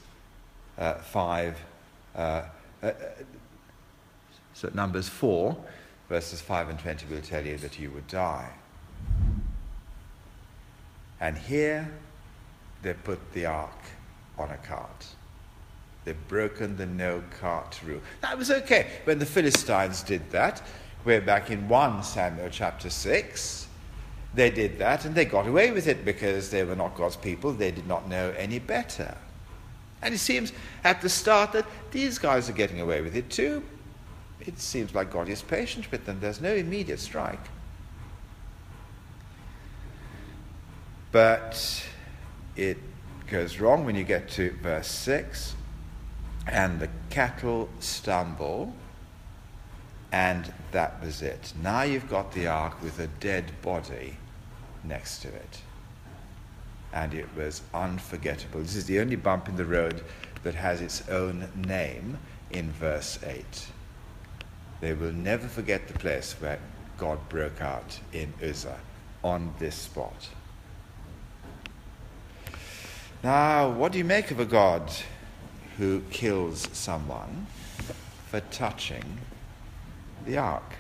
uh, 0.77 0.95
5, 0.95 1.57
uh, 2.15 2.17
uh, 2.17 2.43
uh, 2.85 2.91
so 4.53 4.71
Numbers 4.73 5.07
4, 5.07 5.55
verses 6.09 6.41
5 6.41 6.69
and 6.69 6.79
20 6.79 7.13
will 7.13 7.21
tell 7.21 7.45
you 7.45 7.57
that 7.57 7.77
you 7.79 7.91
would 7.91 8.07
die. 8.07 8.51
And 11.19 11.37
here 11.37 11.87
they 12.81 12.93
put 12.93 13.33
the 13.33 13.45
ark 13.45 13.71
on 14.37 14.51
a 14.51 14.57
cart. 14.57 15.05
They've 16.05 16.27
broken 16.27 16.77
the 16.77 16.85
no 16.85 17.21
cart 17.41 17.81
rule. 17.85 18.01
That 18.21 18.37
was 18.37 18.49
okay 18.49 18.87
when 19.03 19.19
the 19.19 19.25
Philistines 19.25 20.03
did 20.03 20.31
that. 20.31 20.61
We're 21.03 21.21
back 21.21 21.51
in 21.51 21.67
1 21.67 22.03
Samuel 22.03 22.49
chapter 22.49 22.89
6. 22.89 23.67
They 24.33 24.49
did 24.49 24.79
that 24.79 25.05
and 25.05 25.15
they 25.15 25.25
got 25.25 25.47
away 25.47 25.71
with 25.71 25.87
it 25.87 26.05
because 26.05 26.49
they 26.49 26.63
were 26.63 26.75
not 26.75 26.95
God's 26.95 27.17
people. 27.17 27.51
They 27.51 27.71
did 27.71 27.87
not 27.87 28.07
know 28.07 28.33
any 28.37 28.59
better. 28.59 29.17
And 30.01 30.13
it 30.13 30.19
seems 30.19 30.53
at 30.83 31.01
the 31.01 31.09
start 31.09 31.51
that 31.53 31.65
these 31.91 32.19
guys 32.19 32.49
are 32.49 32.53
getting 32.53 32.79
away 32.79 33.01
with 33.01 33.15
it 33.15 33.29
too. 33.29 33.63
It 34.39 34.59
seems 34.59 34.93
like 34.93 35.11
God 35.11 35.27
is 35.27 35.41
patient 35.41 35.91
with 35.91 36.05
them. 36.05 36.19
There's 36.21 36.39
no 36.39 36.53
immediate 36.53 36.99
strike. 36.99 37.39
But 41.11 41.85
it 42.55 42.77
goes 43.27 43.59
wrong 43.59 43.85
when 43.85 43.95
you 43.95 44.03
get 44.03 44.29
to 44.29 44.51
verse 44.61 44.87
6 44.87 45.55
and 46.47 46.79
the 46.79 46.89
cattle 47.09 47.69
stumble 47.79 48.73
and 50.11 50.53
that 50.71 51.01
was 51.01 51.21
it. 51.21 51.53
Now 51.61 51.81
you've 51.81 52.09
got 52.09 52.31
the 52.31 52.47
ark 52.47 52.81
with 52.81 52.99
a 52.99 53.07
dead 53.07 53.51
body 53.61 54.17
next 54.83 55.19
to 55.23 55.27
it. 55.27 55.61
And 56.93 57.13
it 57.13 57.27
was 57.35 57.61
unforgettable. 57.73 58.61
This 58.61 58.75
is 58.75 58.85
the 58.85 58.99
only 58.99 59.17
bump 59.17 59.49
in 59.49 59.57
the 59.57 59.65
road 59.65 60.03
that 60.43 60.55
has 60.55 60.79
its 60.81 61.07
own 61.09 61.49
name 61.55 62.17
in 62.51 62.71
verse 62.71 63.19
8. 63.23 63.67
They 64.79 64.93
will 64.93 65.11
never 65.11 65.47
forget 65.47 65.87
the 65.87 65.99
place 65.99 66.33
where 66.39 66.59
God 66.97 67.19
broke 67.27 67.61
out 67.61 67.99
in 68.13 68.33
Uzzah 68.41 68.79
on 69.23 69.53
this 69.59 69.75
spot. 69.75 70.29
Now, 73.27 73.69
what 73.69 73.91
do 73.91 73.97
you 73.97 74.05
make 74.05 74.31
of 74.31 74.39
a 74.39 74.45
God 74.45 74.89
who 75.77 76.01
kills 76.11 76.69
someone 76.71 77.47
for 78.29 78.39
touching 78.39 79.17
the 80.25 80.37
ark? 80.37 80.75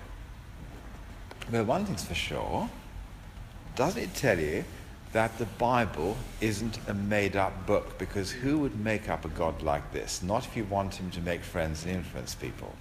Well, 1.51 1.65
one 1.65 1.83
thing's 1.83 2.05
for 2.05 2.15
sure. 2.15 2.69
Doesn't 3.75 4.01
it 4.01 4.15
tell 4.15 4.39
you 4.39 4.63
that 5.11 5.37
the 5.39 5.45
Bible 5.45 6.15
isn't 6.39 6.79
a 6.87 6.93
made 6.93 7.35
up 7.35 7.65
book? 7.65 7.97
Because 7.97 8.31
who 8.31 8.59
would 8.59 8.79
make 8.79 9.09
up 9.09 9.25
a 9.25 9.27
God 9.27 9.61
like 9.61 9.91
this? 9.91 10.23
Not 10.23 10.45
if 10.45 10.55
you 10.55 10.63
want 10.63 10.95
him 10.95 11.11
to 11.11 11.19
make 11.19 11.43
friends 11.43 11.83
and 11.83 11.97
influence 11.97 12.33
people. 12.33 12.73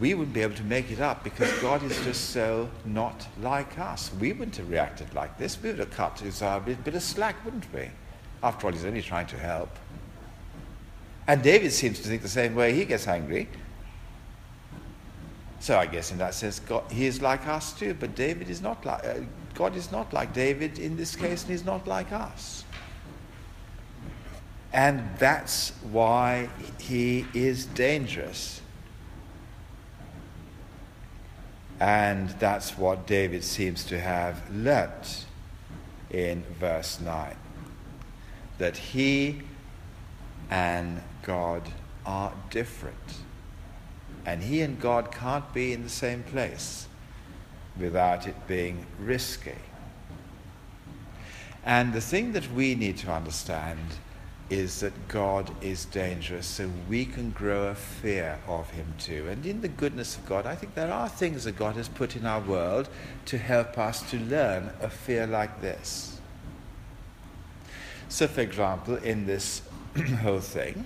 We 0.00 0.12
wouldn't 0.14 0.34
be 0.34 0.42
able 0.42 0.56
to 0.56 0.64
make 0.64 0.90
it 0.90 1.00
up 1.00 1.24
because 1.24 1.50
God 1.60 1.82
is 1.82 1.98
just 2.04 2.30
so 2.30 2.68
not 2.84 3.26
like 3.40 3.78
us. 3.78 4.10
We 4.20 4.32
wouldn't 4.32 4.56
have 4.56 4.68
reacted 4.68 5.14
like 5.14 5.38
this. 5.38 5.60
We 5.62 5.70
would 5.70 5.78
have 5.78 5.90
cut 5.90 6.20
his 6.20 6.42
uh, 6.42 6.60
bit, 6.60 6.84
bit 6.84 6.94
of 6.94 7.02
slack, 7.02 7.42
wouldn't 7.44 7.72
we? 7.72 7.90
After 8.42 8.66
all, 8.66 8.72
he's 8.72 8.84
only 8.84 9.00
trying 9.00 9.26
to 9.28 9.38
help. 9.38 9.70
And 11.26 11.42
David 11.42 11.72
seems 11.72 11.98
to 12.00 12.08
think 12.08 12.22
the 12.22 12.28
same 12.28 12.54
way. 12.54 12.74
He 12.74 12.84
gets 12.84 13.08
angry. 13.08 13.48
So 15.60 15.78
I 15.78 15.86
guess 15.86 16.12
in 16.12 16.18
that 16.18 16.34
sense, 16.34 16.60
God, 16.60 16.84
he 16.92 17.06
is 17.06 17.22
like 17.22 17.46
us 17.48 17.72
too. 17.72 17.94
But 17.94 18.14
David 18.14 18.50
is 18.50 18.60
not 18.60 18.84
like 18.84 19.04
uh, 19.04 19.14
God 19.54 19.74
is 19.74 19.90
not 19.90 20.12
like 20.12 20.32
David 20.34 20.78
in 20.78 20.96
this 20.96 21.16
case, 21.16 21.42
and 21.42 21.50
he's 21.50 21.64
not 21.64 21.88
like 21.88 22.12
us. 22.12 22.64
And 24.72 25.08
that's 25.18 25.70
why 25.90 26.50
he 26.78 27.26
is 27.32 27.64
dangerous. 27.66 28.60
And 31.80 32.30
that's 32.30 32.78
what 32.78 33.06
David 33.06 33.44
seems 33.44 33.84
to 33.84 34.00
have 34.00 34.42
learnt 34.50 35.26
in 36.10 36.42
verse 36.58 37.00
9 37.00 37.36
that 38.58 38.76
he 38.76 39.42
and 40.50 41.02
God 41.22 41.62
are 42.06 42.32
different. 42.50 43.18
And 44.24 44.42
he 44.42 44.62
and 44.62 44.80
God 44.80 45.12
can't 45.12 45.52
be 45.52 45.72
in 45.72 45.82
the 45.82 45.90
same 45.90 46.22
place 46.22 46.88
without 47.78 48.26
it 48.26 48.46
being 48.48 48.86
risky. 48.98 49.58
And 51.64 51.92
the 51.92 52.00
thing 52.00 52.32
that 52.32 52.50
we 52.52 52.74
need 52.74 52.96
to 52.98 53.12
understand 53.12 53.78
is 54.48 54.80
that 54.80 55.08
God 55.08 55.50
is 55.60 55.86
dangerous, 55.86 56.46
so 56.46 56.70
we 56.88 57.04
can 57.04 57.30
grow 57.30 57.68
a 57.68 57.74
fear 57.74 58.38
of 58.46 58.70
Him 58.70 58.94
too. 58.98 59.26
And 59.28 59.44
in 59.44 59.60
the 59.60 59.68
goodness 59.68 60.16
of 60.16 60.24
God, 60.26 60.46
I 60.46 60.54
think 60.54 60.74
there 60.74 60.92
are 60.92 61.08
things 61.08 61.44
that 61.44 61.56
God 61.56 61.74
has 61.74 61.88
put 61.88 62.14
in 62.14 62.24
our 62.24 62.40
world 62.40 62.88
to 63.26 63.38
help 63.38 63.76
us 63.76 64.08
to 64.10 64.18
learn 64.18 64.70
a 64.80 64.88
fear 64.88 65.26
like 65.26 65.60
this. 65.60 66.20
So, 68.08 68.28
for 68.28 68.40
example, 68.40 68.96
in 68.96 69.26
this 69.26 69.62
whole 70.22 70.40
thing, 70.40 70.84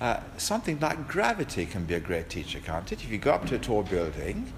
uh, 0.00 0.20
something 0.38 0.80
like 0.80 1.06
gravity 1.06 1.66
can 1.66 1.84
be 1.84 1.94
a 1.94 2.00
great 2.00 2.30
teacher, 2.30 2.58
can't 2.58 2.90
it? 2.90 3.04
If 3.04 3.10
you 3.10 3.18
go 3.18 3.32
up 3.32 3.46
to 3.48 3.56
a 3.56 3.58
tall 3.58 3.82
building 3.82 4.50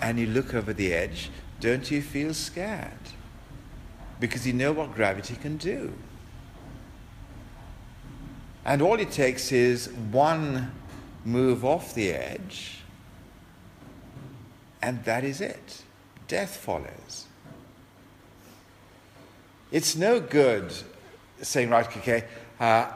and 0.00 0.18
you 0.18 0.26
look 0.26 0.54
over 0.54 0.72
the 0.72 0.94
edge, 0.94 1.30
don't 1.60 1.90
you 1.90 2.00
feel 2.00 2.32
scared? 2.32 2.90
Because 4.18 4.46
you 4.46 4.54
know 4.54 4.72
what 4.72 4.94
gravity 4.94 5.36
can 5.36 5.58
do. 5.58 5.92
And 8.64 8.82
all 8.82 8.98
it 8.98 9.10
takes 9.10 9.52
is 9.52 9.88
one 10.10 10.72
move 11.24 11.64
off 11.64 11.94
the 11.94 12.10
edge, 12.12 12.80
and 14.82 15.02
that 15.04 15.24
is 15.24 15.40
it. 15.40 15.82
Death 16.28 16.56
follows. 16.56 17.26
It's 19.72 19.96
no 19.96 20.20
good 20.20 20.72
saying, 21.42 21.70
right, 21.70 21.86
okay, 21.96 22.24
uh, 22.58 22.90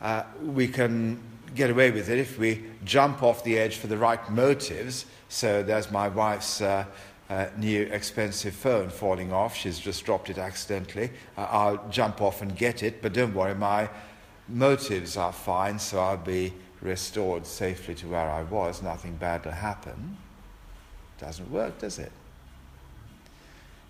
uh, 0.00 0.22
we 0.42 0.68
can 0.68 1.20
get 1.54 1.70
away 1.70 1.90
with 1.90 2.08
it 2.08 2.18
if 2.18 2.38
we 2.38 2.64
jump 2.84 3.22
off 3.22 3.44
the 3.44 3.58
edge 3.58 3.76
for 3.76 3.86
the 3.86 3.96
right 3.96 4.30
motives. 4.30 5.06
So 5.28 5.62
there's 5.62 5.90
my 5.90 6.08
wife's 6.08 6.60
uh, 6.60 6.84
uh 7.30 7.46
new 7.58 7.82
expensive 7.82 8.54
phone 8.54 8.88
falling 8.88 9.32
off. 9.32 9.54
She's 9.54 9.78
just 9.78 10.04
dropped 10.04 10.30
it 10.30 10.38
accidentally. 10.38 11.10
Uh, 11.36 11.46
I'll 11.50 11.88
jump 11.90 12.20
off 12.20 12.42
and 12.42 12.56
get 12.56 12.82
it, 12.82 13.02
but 13.02 13.12
don't 13.12 13.34
worry, 13.34 13.54
my 13.54 13.88
motives 14.48 15.16
are 15.16 15.32
fine, 15.32 15.78
so 15.78 16.00
I'll 16.00 16.16
be 16.16 16.52
restored 16.80 17.46
safely 17.46 17.94
to 17.96 18.08
where 18.08 18.30
I 18.30 18.42
was. 18.42 18.82
Nothing 18.82 19.16
bad 19.16 19.44
will 19.44 19.52
happen. 19.52 20.16
Doesn't 21.18 21.50
work, 21.50 21.78
does 21.78 21.98
it? 21.98 22.12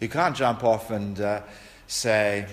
You 0.01 0.09
can't 0.09 0.35
jump 0.37 0.65
off 0.65 0.91
and 0.91 1.21
uh, 1.21 1.43
say, 1.87 2.47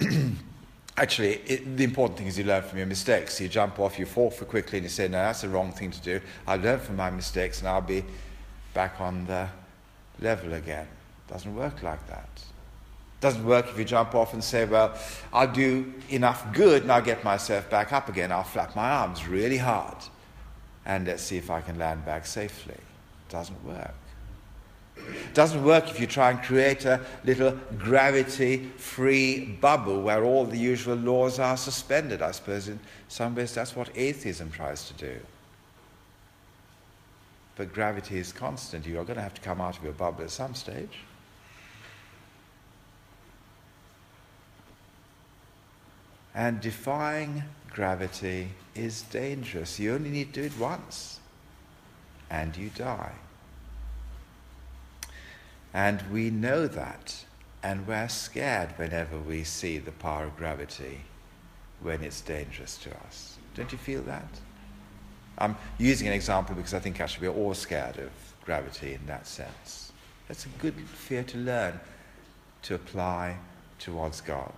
actually, 0.96 1.34
it, 1.46 1.76
the 1.76 1.84
important 1.84 2.18
thing 2.18 2.28
is 2.28 2.38
you 2.38 2.44
learn 2.44 2.62
from 2.62 2.78
your 2.78 2.86
mistakes. 2.86 3.40
You 3.40 3.48
jump 3.48 3.78
off, 3.78 3.98
you 3.98 4.06
fall 4.06 4.30
for 4.30 4.44
quickly, 4.44 4.78
and 4.78 4.84
you 4.84 4.88
say, 4.88 5.08
no, 5.08 5.18
that's 5.18 5.42
the 5.42 5.48
wrong 5.48 5.72
thing 5.72 5.90
to 5.90 6.00
do. 6.00 6.20
I 6.46 6.56
learned 6.56 6.82
from 6.82 6.96
my 6.96 7.10
mistakes, 7.10 7.58
and 7.58 7.68
I'll 7.68 7.80
be 7.80 8.04
back 8.72 9.00
on 9.00 9.26
the 9.26 9.48
level 10.20 10.54
again. 10.54 10.88
Doesn't 11.28 11.54
work 11.54 11.82
like 11.82 12.06
that. 12.08 12.28
Doesn't 13.22 13.46
work 13.46 13.68
if 13.68 13.78
you 13.78 13.84
jump 13.84 14.16
off 14.16 14.34
and 14.34 14.42
say, 14.42 14.64
well, 14.64 14.98
I'll 15.32 15.50
do 15.50 15.94
enough 16.08 16.52
good 16.52 16.82
and 16.82 16.90
I'll 16.90 17.00
get 17.00 17.22
myself 17.22 17.70
back 17.70 17.92
up 17.92 18.08
again. 18.08 18.32
I'll 18.32 18.42
flap 18.42 18.74
my 18.74 18.90
arms 18.90 19.28
really 19.28 19.58
hard 19.58 19.96
and 20.84 21.06
let's 21.06 21.22
see 21.22 21.36
if 21.36 21.48
I 21.48 21.60
can 21.60 21.78
land 21.78 22.04
back 22.04 22.26
safely. 22.26 22.78
Doesn't 23.28 23.64
work. 23.64 23.94
Doesn't 25.34 25.62
work 25.62 25.88
if 25.88 26.00
you 26.00 26.08
try 26.08 26.32
and 26.32 26.42
create 26.42 26.84
a 26.84 27.00
little 27.24 27.52
gravity 27.78 28.68
free 28.76 29.46
bubble 29.60 30.02
where 30.02 30.24
all 30.24 30.44
the 30.44 30.58
usual 30.58 30.96
laws 30.96 31.38
are 31.38 31.56
suspended. 31.56 32.22
I 32.22 32.32
suppose 32.32 32.66
in 32.66 32.80
some 33.06 33.36
ways 33.36 33.54
that's 33.54 33.76
what 33.76 33.88
atheism 33.94 34.50
tries 34.50 34.88
to 34.88 34.94
do. 34.94 35.20
But 37.54 37.72
gravity 37.72 38.18
is 38.18 38.32
constant. 38.32 38.84
You 38.84 38.98
are 38.98 39.04
going 39.04 39.16
to 39.16 39.22
have 39.22 39.34
to 39.34 39.40
come 39.40 39.60
out 39.60 39.78
of 39.78 39.84
your 39.84 39.92
bubble 39.92 40.24
at 40.24 40.32
some 40.32 40.56
stage. 40.56 40.98
And 46.34 46.60
defying 46.60 47.44
gravity 47.70 48.50
is 48.74 49.02
dangerous. 49.02 49.78
You 49.78 49.94
only 49.94 50.10
need 50.10 50.32
to 50.34 50.40
do 50.40 50.46
it 50.46 50.58
once, 50.58 51.20
and 52.30 52.56
you 52.56 52.70
die. 52.70 53.12
And 55.74 56.02
we 56.12 56.30
know 56.30 56.66
that, 56.66 57.24
and 57.62 57.86
we're 57.86 58.08
scared 58.08 58.70
whenever 58.76 59.18
we 59.18 59.44
see 59.44 59.78
the 59.78 59.92
power 59.92 60.24
of 60.24 60.36
gravity 60.36 61.00
when 61.80 62.02
it's 62.02 62.20
dangerous 62.20 62.76
to 62.78 62.90
us. 63.06 63.38
Don't 63.54 63.72
you 63.72 63.78
feel 63.78 64.02
that? 64.02 64.28
I'm 65.38 65.56
using 65.78 66.06
an 66.06 66.12
example 66.12 66.54
because 66.54 66.74
I 66.74 66.78
think 66.78 67.00
actually 67.00 67.28
we're 67.28 67.34
all 67.34 67.54
scared 67.54 67.98
of 67.98 68.10
gravity 68.44 68.94
in 68.94 69.04
that 69.06 69.26
sense. 69.26 69.92
That's 70.28 70.46
a 70.46 70.48
good 70.60 70.74
fear 70.74 71.24
to 71.24 71.38
learn 71.38 71.80
to 72.62 72.74
apply 72.74 73.36
towards 73.78 74.20
God 74.20 74.52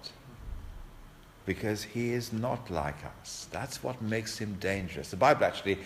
because 1.47 1.83
he 1.83 2.13
is 2.13 2.33
not 2.33 2.71
like 2.71 3.05
us. 3.21 3.47
That's 3.51 3.83
what 3.83 4.01
makes 4.01 4.39
him 4.39 4.55
dangerous. 4.61 5.11
The 5.11 5.17
Bible 5.17 5.45
actually 5.45 5.79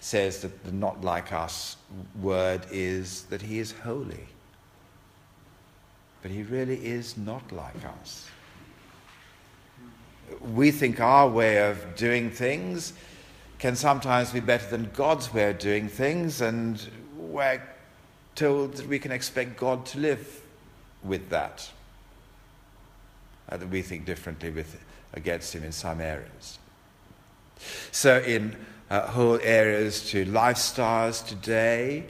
says 0.00 0.42
that 0.42 0.64
the 0.64 0.72
not 0.72 1.02
like 1.02 1.32
us 1.32 1.76
word 2.20 2.66
is 2.70 3.22
that 3.24 3.42
he 3.42 3.58
is 3.58 3.72
holy. 3.72 4.26
But 6.22 6.30
he 6.30 6.42
really 6.42 6.84
is 6.84 7.16
not 7.16 7.52
like 7.52 7.84
us. 8.00 8.28
We 10.54 10.70
think 10.70 11.00
our 11.00 11.28
way 11.28 11.68
of 11.68 11.96
doing 11.96 12.30
things 12.30 12.94
can 13.58 13.76
sometimes 13.76 14.32
be 14.32 14.40
better 14.40 14.66
than 14.68 14.90
God's 14.94 15.32
way 15.32 15.50
of 15.50 15.58
doing 15.58 15.88
things, 15.88 16.40
and 16.40 16.86
we're 17.16 17.62
told 18.34 18.74
that 18.74 18.86
we 18.86 18.98
can 18.98 19.12
expect 19.12 19.56
God 19.56 19.86
to 19.86 19.98
live 19.98 20.42
with 21.02 21.28
that. 21.30 21.70
Uh, 23.48 23.58
that 23.58 23.68
we 23.68 23.82
think 23.82 24.06
differently 24.06 24.50
with 24.50 24.82
against 25.14 25.54
him 25.54 25.64
in 25.64 25.72
some 25.72 26.00
areas. 26.00 26.58
So, 27.92 28.18
in 28.18 28.56
uh, 28.90 29.06
whole 29.06 29.38
areas 29.42 30.10
to 30.10 30.26
lifestyles 30.26 31.26
today, 31.26 32.04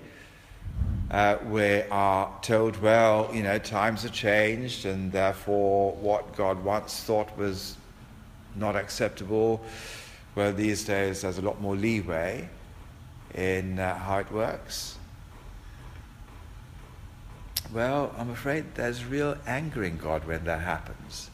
uh, 1.10 1.36
we 1.48 1.82
are 1.82 2.32
told, 2.42 2.80
well, 2.82 3.30
you 3.32 3.42
know, 3.42 3.58
times 3.58 4.02
have 4.02 4.12
changed, 4.12 4.84
and 4.84 5.12
therefore 5.12 5.92
what 5.92 6.34
God 6.36 6.64
once 6.64 7.04
thought 7.04 7.36
was 7.36 7.76
not 8.56 8.74
acceptable, 8.74 9.62
well, 10.34 10.52
these 10.52 10.84
days 10.84 11.22
there's 11.22 11.38
a 11.38 11.42
lot 11.42 11.60
more 11.60 11.76
leeway 11.76 12.48
in 13.34 13.78
uh, 13.78 13.96
how 13.96 14.18
it 14.18 14.32
works. 14.32 14.96
Well, 17.72 18.14
I'm 18.18 18.30
afraid 18.30 18.74
there's 18.74 19.04
real 19.04 19.36
anger 19.46 19.84
in 19.84 19.96
God 19.96 20.26
when 20.26 20.44
that 20.44 20.60
happens 20.60 21.30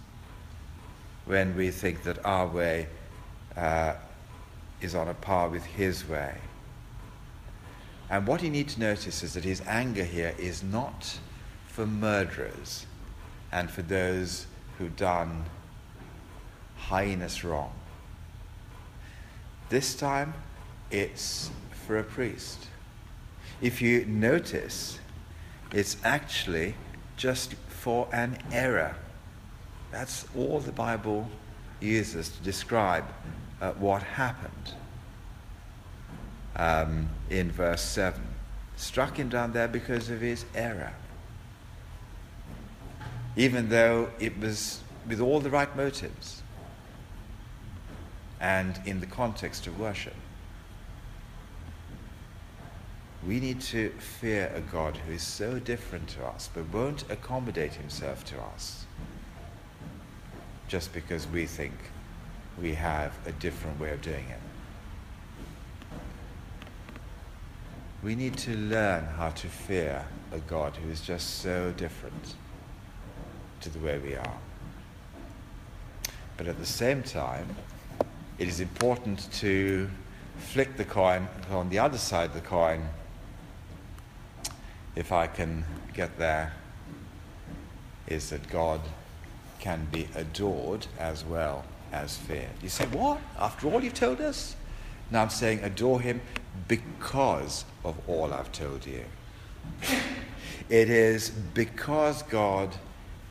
when 1.30 1.56
we 1.56 1.70
think 1.70 2.02
that 2.02 2.18
our 2.26 2.48
way 2.48 2.88
uh, 3.56 3.92
is 4.80 4.96
on 4.96 5.06
a 5.06 5.14
par 5.14 5.48
with 5.48 5.64
his 5.64 6.08
way. 6.08 6.34
And 8.10 8.26
what 8.26 8.42
you 8.42 8.50
need 8.50 8.68
to 8.70 8.80
notice 8.80 9.22
is 9.22 9.34
that 9.34 9.44
his 9.44 9.62
anger 9.64 10.02
here 10.02 10.34
is 10.38 10.64
not 10.64 11.20
for 11.68 11.86
murderers 11.86 12.84
and 13.52 13.70
for 13.70 13.82
those 13.82 14.48
who've 14.76 14.96
done 14.96 15.44
heinous 16.88 17.44
wrong. 17.44 17.74
This 19.68 19.94
time, 19.94 20.34
it's 20.90 21.48
for 21.86 21.96
a 21.96 22.02
priest. 22.02 22.66
If 23.60 23.80
you 23.80 24.04
notice, 24.04 24.98
it's 25.72 25.96
actually 26.02 26.74
just 27.16 27.54
for 27.54 28.08
an 28.12 28.38
error. 28.50 28.96
That's 29.90 30.26
all 30.36 30.60
the 30.60 30.72
Bible 30.72 31.28
uses 31.80 32.28
to 32.30 32.42
describe 32.42 33.04
uh, 33.60 33.72
what 33.72 34.02
happened 34.02 34.74
um, 36.56 37.08
in 37.28 37.50
verse 37.50 37.82
7. 37.82 38.20
Struck 38.76 39.16
him 39.16 39.28
down 39.28 39.52
there 39.52 39.68
because 39.68 40.08
of 40.10 40.20
his 40.20 40.44
error. 40.54 40.92
Even 43.36 43.68
though 43.68 44.10
it 44.18 44.38
was 44.38 44.80
with 45.08 45.20
all 45.20 45.40
the 45.40 45.50
right 45.50 45.74
motives 45.76 46.42
and 48.40 48.80
in 48.86 49.00
the 49.00 49.06
context 49.06 49.66
of 49.66 49.78
worship. 49.78 50.14
We 53.26 53.38
need 53.38 53.60
to 53.62 53.90
fear 53.98 54.50
a 54.54 54.60
God 54.60 54.96
who 54.96 55.12
is 55.12 55.22
so 55.22 55.58
different 55.58 56.08
to 56.10 56.24
us 56.24 56.48
but 56.52 56.72
won't 56.72 57.04
accommodate 57.10 57.74
himself 57.74 58.24
to 58.26 58.40
us 58.40 58.86
just 60.70 60.92
because 60.92 61.26
we 61.26 61.46
think 61.46 61.74
we 62.56 62.72
have 62.72 63.12
a 63.26 63.32
different 63.32 63.78
way 63.80 63.90
of 63.90 64.00
doing 64.02 64.24
it. 64.28 64.38
We 68.04 68.14
need 68.14 68.36
to 68.38 68.56
learn 68.56 69.04
how 69.04 69.30
to 69.30 69.48
fear 69.48 70.04
a 70.30 70.38
God 70.38 70.76
who 70.76 70.88
is 70.88 71.00
just 71.00 71.40
so 71.40 71.72
different 71.76 72.36
to 73.62 73.68
the 73.68 73.80
way 73.80 73.98
we 73.98 74.14
are. 74.14 74.38
But 76.36 76.46
at 76.46 76.56
the 76.60 76.66
same 76.66 77.02
time, 77.02 77.48
it 78.38 78.46
is 78.46 78.60
important 78.60 79.28
to 79.40 79.90
flick 80.38 80.76
the 80.76 80.84
coin 80.84 81.26
on 81.50 81.68
the 81.68 81.80
other 81.80 81.98
side 81.98 82.28
of 82.28 82.34
the 82.34 82.40
coin, 82.40 82.88
if 84.94 85.10
I 85.10 85.26
can 85.26 85.64
get 85.94 86.16
there, 86.16 86.52
is 88.06 88.30
that 88.30 88.48
God 88.48 88.80
can 89.60 89.86
be 89.92 90.08
adored 90.14 90.86
as 90.98 91.24
well. 91.24 91.64
as 91.92 92.16
feared. 92.16 92.50
You 92.62 92.68
say, 92.68 92.86
What? 92.86 93.18
After 93.38 93.68
all 93.68 93.82
you've 93.82 93.94
told 93.94 94.20
us? 94.20 94.54
Now 95.10 95.22
I'm 95.22 95.30
saying, 95.30 95.64
Adore 95.64 96.00
him 96.00 96.20
because 96.68 97.64
of 97.84 97.96
all 98.08 98.32
I've 98.32 98.52
told 98.52 98.86
you. 98.86 99.04
It 100.70 100.88
is 100.88 101.30
because 101.30 102.22
God 102.22 102.76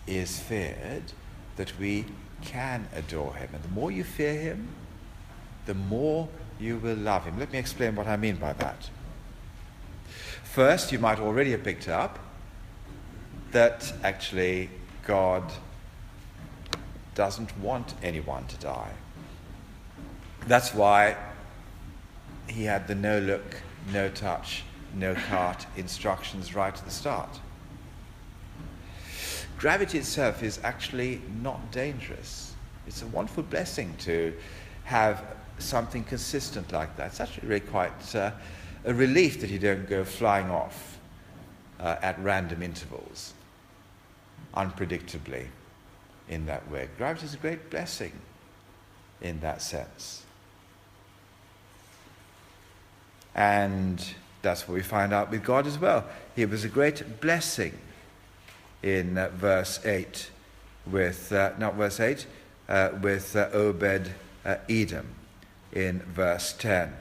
is 0.06 0.38
feared 0.39 1.04
that 1.56 1.72
we 1.80 2.06
can 2.42 2.89
adore 2.94 3.34
him. 3.34 3.50
And 3.54 3.63
the 3.63 3.70
more 3.70 3.92
you 3.92 4.04
fear 4.04 4.34
him, 4.34 4.68
the 5.65 5.74
more 5.74 6.28
you 6.60 6.78
will 6.78 6.98
love 6.98 7.24
him. 7.24 7.39
Let 7.39 7.54
me 7.54 7.58
explain 7.58 7.96
what 7.96 8.08
I 8.08 8.18
mean 8.18 8.36
by 8.36 8.52
that. 8.54 8.89
First, 10.44 10.92
you 10.92 11.00
might 11.00 11.20
already 11.20 11.52
have 11.52 11.63
picked 11.63 11.88
up 11.88 12.20
that 13.52 13.94
actually 14.04 14.70
God 15.08 15.50
doesn't 17.20 17.52
want 17.60 17.96
anyone 18.02 18.48
to 18.48 18.56
die. 18.60 18.94
That's 20.48 20.74
why 20.74 21.18
he 22.48 22.64
had 22.64 22.88
the 22.88 22.96
no 22.96 23.20
look, 23.20 23.58
no 23.92 24.08
touch, 24.08 24.64
no 24.96 25.16
cart 25.16 25.66
instructions 25.76 26.56
right 26.56 26.74
at 26.74 26.86
the 26.86 26.90
start. 26.90 27.42
Gravity 29.58 29.98
itself 29.98 30.44
is 30.44 30.62
actually 30.64 31.22
not 31.44 31.74
dangerous. 31.74 32.54
It's 32.88 33.02
a 33.02 33.08
wonderful 33.08 33.44
blessing 33.44 33.94
to 34.06 34.34
have 34.86 35.22
something 35.58 36.06
consistent 36.06 36.72
like 36.72 36.96
that. 36.96 37.08
It's 37.08 37.20
actually 37.20 37.50
really 37.50 37.68
quite 37.68 38.16
uh, 38.16 38.32
a 38.86 38.94
relief 38.94 39.42
that 39.42 39.50
you 39.50 39.60
don't 39.60 39.90
go 39.90 40.06
flying 40.06 40.50
off 40.50 40.98
uh, 41.82 41.98
at 42.02 42.18
random 42.20 42.64
intervals, 42.64 43.34
unpredictably, 44.56 45.48
in 46.30 46.46
that 46.46 46.70
way. 46.72 46.88
Gravity 46.98 47.26
is 47.26 47.34
a 47.34 47.38
great 47.38 47.70
blessing 47.70 48.13
in 49.22 49.39
that 49.42 49.62
sense. 49.62 50.24
And 53.36 54.04
that's 54.42 54.68
what 54.68 54.76
we 54.76 54.84
find 54.84 55.13
out 55.13 55.32
with 55.32 55.44
God 55.44 55.68
as 55.68 55.78
well. 55.78 56.06
He 56.36 56.46
was 56.46 56.63
a 56.63 56.70
great 56.70 57.20
blessing 57.20 57.78
in 58.82 59.18
uh, 59.18 59.30
verse 59.30 59.86
8 59.86 60.30
with, 60.86 61.32
uh, 61.32 61.52
not 61.58 61.76
verse 61.76 62.00
8, 62.00 62.26
uh, 62.68 62.89
with 63.02 63.36
uh, 63.36 63.50
Obed 63.52 64.12
uh, 64.46 64.56
Edom 64.70 65.08
in 65.74 66.00
verse 66.00 66.54
10. 66.54 66.94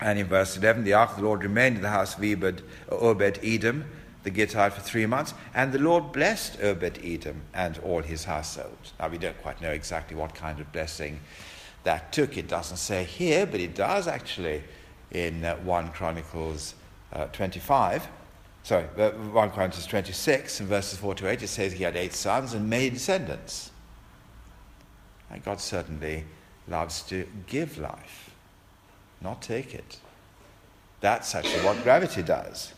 And 0.00 0.18
in 0.18 0.26
verse 0.26 0.56
11, 0.56 0.84
the 0.84 0.94
ark 0.94 1.10
of 1.10 1.16
the 1.16 1.22
Lord 1.22 1.44
remained 1.44 1.76
in 1.76 1.82
the 1.82 1.90
house 1.90 2.16
of 2.18 2.24
Obed, 2.90 3.38
Edom, 3.42 3.84
the 4.22 4.30
Gittite, 4.30 4.72
for 4.72 4.80
three 4.80 5.06
months. 5.06 5.34
And 5.54 5.72
the 5.72 5.78
Lord 5.78 6.12
blessed 6.12 6.60
Obed 6.62 7.00
Edom 7.04 7.42
and 7.54 7.78
all 7.78 8.02
his 8.02 8.24
household. 8.24 8.92
Now, 8.98 9.08
we 9.08 9.18
don't 9.18 9.40
quite 9.42 9.60
know 9.60 9.70
exactly 9.70 10.16
what 10.16 10.34
kind 10.34 10.60
of 10.60 10.70
blessing 10.72 11.20
that 11.84 12.12
took. 12.12 12.36
It 12.36 12.48
doesn't 12.48 12.76
say 12.76 13.04
here, 13.04 13.46
but 13.46 13.60
it 13.60 13.74
does 13.74 14.06
actually 14.06 14.62
in 15.10 15.44
uh, 15.44 15.56
1 15.56 15.88
Chronicles 15.90 16.74
uh, 17.12 17.26
25. 17.26 18.08
Sorry, 18.62 18.84
uh, 18.96 19.10
1 19.10 19.50
Chronicles 19.50 19.86
26 19.86 20.60
and 20.60 20.68
verses 20.68 20.98
4 20.98 21.14
to 21.16 21.28
8. 21.28 21.42
It 21.42 21.48
says 21.48 21.72
he 21.72 21.84
had 21.84 21.96
eight 21.96 22.14
sons 22.14 22.54
and 22.54 22.68
many 22.68 22.90
descendants. 22.90 23.70
And 25.30 25.44
God 25.44 25.60
certainly 25.60 26.24
loves 26.68 27.02
to 27.02 27.26
give 27.46 27.78
life, 27.78 28.30
not 29.20 29.42
take 29.42 29.74
it. 29.74 29.98
That's 31.00 31.34
actually 31.34 31.64
what 31.64 31.82
gravity 31.82 32.22
does. 32.22 32.74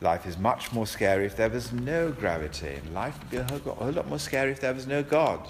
Life 0.00 0.26
is 0.26 0.38
much 0.38 0.72
more 0.72 0.86
scary 0.86 1.26
if 1.26 1.36
there 1.36 1.50
was 1.50 1.72
no 1.72 2.12
gravity, 2.12 2.74
and 2.74 2.94
life 2.94 3.18
would 3.18 3.30
be 3.30 3.36
a 3.38 3.44
whole, 3.44 3.72
a 3.72 3.74
whole 3.74 3.92
lot 3.92 4.08
more 4.08 4.18
scary 4.18 4.52
if 4.52 4.60
there 4.60 4.74
was 4.74 4.86
no 4.86 5.02
God, 5.02 5.40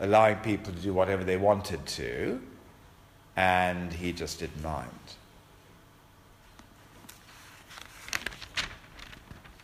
allowing 0.00 0.36
people 0.38 0.72
to 0.72 0.80
do 0.80 0.92
whatever 0.92 1.22
they 1.22 1.36
wanted 1.36 1.86
to, 1.86 2.40
and 3.36 3.92
He 3.92 4.12
just 4.12 4.40
didn't 4.40 4.62
mind. 4.62 4.90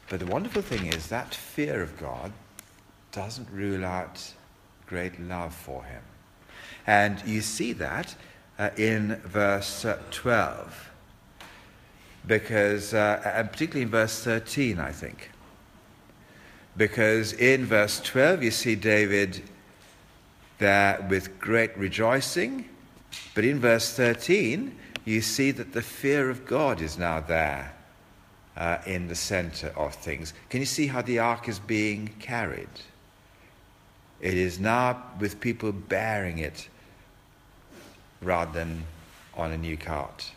But 0.09 0.21
the 0.21 0.27
wonderful 0.27 0.61
thing 0.61 0.87
is 0.87 1.07
that 1.09 1.35
fear 1.35 1.83
of 1.83 1.99
God 1.99 2.33
doesn't 3.13 3.49
rule 3.51 3.83
out 3.83 4.35
great 4.87 5.19
love 5.19 5.55
for 5.55 5.85
him. 5.85 6.03
And 6.87 7.23
you 7.27 7.41
see 7.41 7.73
that 7.73 8.15
uh, 8.59 8.69
in 8.77 9.17
verse 9.25 9.87
uh, 9.87 9.99
12, 10.11 10.91
because, 12.27 12.95
uh, 12.95 13.21
and 13.25 13.51
particularly 13.51 13.83
in 13.83 13.91
verse 13.91 14.23
13, 14.23 14.79
I 14.79 14.93
think. 14.93 15.31
Because 16.77 17.33
in 17.33 17.67
verse 17.67 18.01
12, 18.01 18.43
you 18.43 18.51
see 18.51 18.75
David 18.75 19.43
there 20.59 21.05
with 21.11 21.39
great 21.39 21.77
rejoicing, 21.77 22.69
but 23.35 23.45
in 23.45 23.59
verse 23.59 23.93
13, 23.95 24.77
you 25.05 25.21
see 25.21 25.51
that 25.51 25.73
the 25.73 25.83
fear 25.83 26.31
of 26.31 26.47
God 26.47 26.81
is 26.81 26.97
now 26.97 27.21
there 27.21 27.75
uh, 28.57 28.79
in 28.87 29.09
the 29.09 29.15
center 29.15 29.73
of 29.77 29.95
things. 29.95 30.33
Can 30.49 30.61
you 30.61 30.67
see 30.67 30.87
how 30.87 31.03
the 31.03 31.19
ark 31.19 31.49
is 31.49 31.59
being 31.59 32.09
carried? 32.21 32.69
It 34.21 34.35
is 34.35 34.61
now 34.61 35.03
with 35.19 35.41
people 35.41 35.73
bearing 35.73 36.39
it 36.39 36.69
rather 38.21 38.53
than 38.53 38.85
on 39.35 39.51
a 39.51 39.59
new 39.59 39.77
cart. 39.77 40.31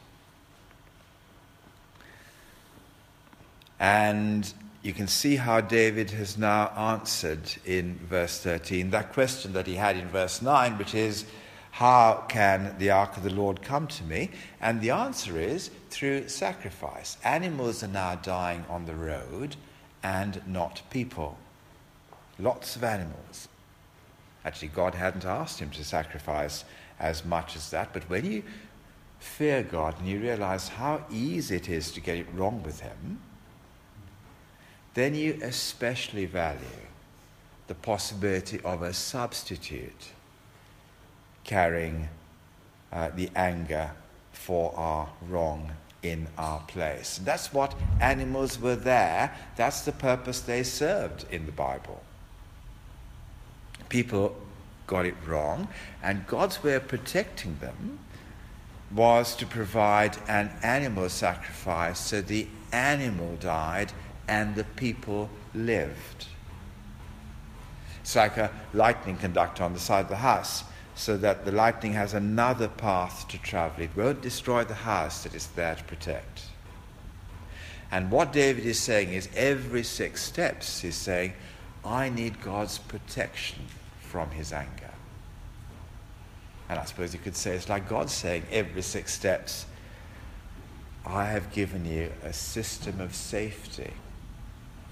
And 3.80 4.52
you 4.82 4.94
can 4.94 5.08
see 5.08 5.36
how 5.36 5.62
David 5.62 6.12
has 6.12 6.38
now 6.38 6.68
answered 6.78 7.56
in 7.66 8.00
verse 8.08 8.40
13 8.40 8.92
that 8.92 9.14
question 9.14 9.54
that 9.54 9.68
he 9.68 9.76
had 9.76 9.98
in 9.98 10.08
verse 10.08 10.42
9, 10.42 10.78
which 10.78 10.94
is, 10.94 11.26
How 11.72 12.26
can 12.28 12.76
the 12.78 12.92
ark 12.92 13.18
of 13.18 13.24
the 13.24 13.34
Lord 13.34 13.62
come 13.62 13.88
to 13.88 14.04
me? 14.04 14.32
And 14.62 14.80
the 14.80 14.92
answer 14.92 15.40
is 15.40 15.72
through 15.90 16.28
sacrifice. 16.28 17.18
Animals 17.24 17.84
are 17.84 17.88
now 17.88 18.16
dying 18.16 18.64
on 18.70 18.86
the 18.86 18.96
road 18.96 19.56
and 20.04 20.42
not 20.48 20.82
people. 20.90 21.38
Lots 22.38 22.76
of 22.76 22.84
animals. 22.84 23.48
Actually, 24.44 24.68
God 24.68 24.94
hadn't 24.94 25.26
asked 25.26 25.60
him 25.60 25.72
to 25.72 25.84
sacrifice 25.84 26.64
as 27.00 27.26
much 27.26 27.56
as 27.56 27.72
that, 27.72 27.92
but 27.92 28.10
when 28.10 28.26
you 28.26 28.44
fear 29.20 29.64
God 29.64 30.00
and 30.00 30.08
you 30.08 30.20
realize 30.20 30.68
how 30.70 31.04
easy 31.12 31.56
it 31.56 31.70
is 31.70 31.92
to 31.92 32.00
get 32.00 32.18
it 32.18 32.28
wrong 32.34 32.64
with 32.64 32.82
Him, 32.82 33.20
then 34.96 35.14
you 35.14 35.38
especially 35.42 36.26
value 36.26 36.82
the 37.68 37.76
possibility 37.76 38.60
of 38.62 38.82
a 38.82 38.94
substitute 38.94 40.12
carrying 41.44 42.10
uh, 42.92 43.10
the 43.16 43.30
anger 43.36 43.92
for 44.32 44.74
our 44.76 45.08
wrong 45.30 45.72
in 46.02 46.28
our 46.38 46.60
place. 46.62 47.20
That's 47.24 47.54
what 47.54 47.76
animals 48.02 48.60
were 48.60 48.76
there, 48.76 49.36
that's 49.56 49.82
the 49.82 49.92
purpose 49.92 50.42
they 50.42 50.64
served 50.64 51.26
in 51.32 51.46
the 51.46 51.52
Bible 51.52 52.02
people 53.90 54.36
got 54.88 55.06
it 55.06 55.16
wrong, 55.26 55.68
and 56.04 56.28
God's 56.28 56.64
way 56.64 56.74
of 56.74 56.88
protecting 56.88 57.58
them 57.60 58.00
was 58.94 59.36
to 59.38 59.46
provide 59.46 60.18
an 60.28 60.52
animal 60.62 61.10
sacrifice 61.10 62.00
so 62.00 62.22
the 62.22 62.48
animal 62.72 63.36
died 63.38 63.92
and 64.28 64.56
the 64.56 64.64
people 64.64 65.30
lived. 65.54 66.28
It's 68.02 68.16
like 68.16 68.38
a 68.38 68.52
lightning 68.74 69.18
conductor 69.18 69.64
on 69.64 69.74
the 69.74 69.80
side 69.80 70.02
of 70.02 70.10
the 70.10 70.18
house, 70.18 70.64
so 70.96 71.18
that 71.18 71.44
the 71.44 71.52
lightning 71.52 71.94
has 71.94 72.14
another 72.14 72.68
path 72.68 73.28
to 73.30 73.38
travel. 73.40 73.84
It 73.84 73.90
won't 73.96 74.22
destroy 74.22 74.64
the 74.64 74.74
house 74.74 75.24
that 75.24 75.34
it's 75.34 75.48
there 75.48 75.76
to 75.76 75.84
protect. 75.84 76.44
And 77.92 78.12
what 78.12 78.32
David 78.32 78.66
is 78.66 78.80
saying 78.80 79.14
is 79.14 79.30
every 79.36 79.84
six 79.84 80.24
steps, 80.24 80.82
he's 80.82 80.96
saying, 80.96 81.34
I 81.84 82.10
need 82.10 82.42
God's 82.42 82.78
protection 82.78 83.64
from 84.00 84.32
his 84.32 84.54
anger. 84.54 84.92
And 86.70 86.80
I 86.80 86.86
suppose 86.86 87.14
you 87.14 87.20
could 87.20 87.36
say 87.36 87.56
it's 87.56 87.70
like 87.70 87.88
God 87.88 88.10
saying 88.10 88.44
every 88.52 88.82
six 88.82 89.14
steps, 89.14 89.66
I 91.06 91.26
have 91.26 91.52
given 91.52 91.86
you 91.86 92.12
a 92.24 92.34
system 92.34 93.00
of 93.00 93.14
safety 93.14 93.92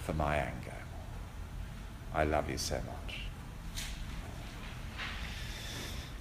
for 0.04 0.14
my 0.14 0.36
anger. 0.36 0.76
I 2.14 2.26
love 2.26 2.50
you 2.50 2.58
so 2.58 2.76
much. 2.76 3.20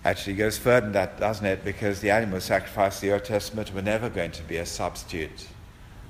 Actually, 0.05 0.35
goes 0.35 0.59
further 0.59 0.87
than 0.87 0.93
that, 0.93 1.21
doesn't 1.21 1.47
it? 1.47 1.65
Because 1.65 2.01
the 2.01 2.11
animal 2.11 2.41
sacrifice 2.41 2.97
of 2.97 3.01
the 3.03 3.13
Old 3.13 3.25
Testament 3.25 3.73
were 3.73 3.83
never 3.83 4.09
going 4.09 4.33
to 4.33 4.43
be 4.43 4.57
a 4.57 4.67
substitute 4.67 5.47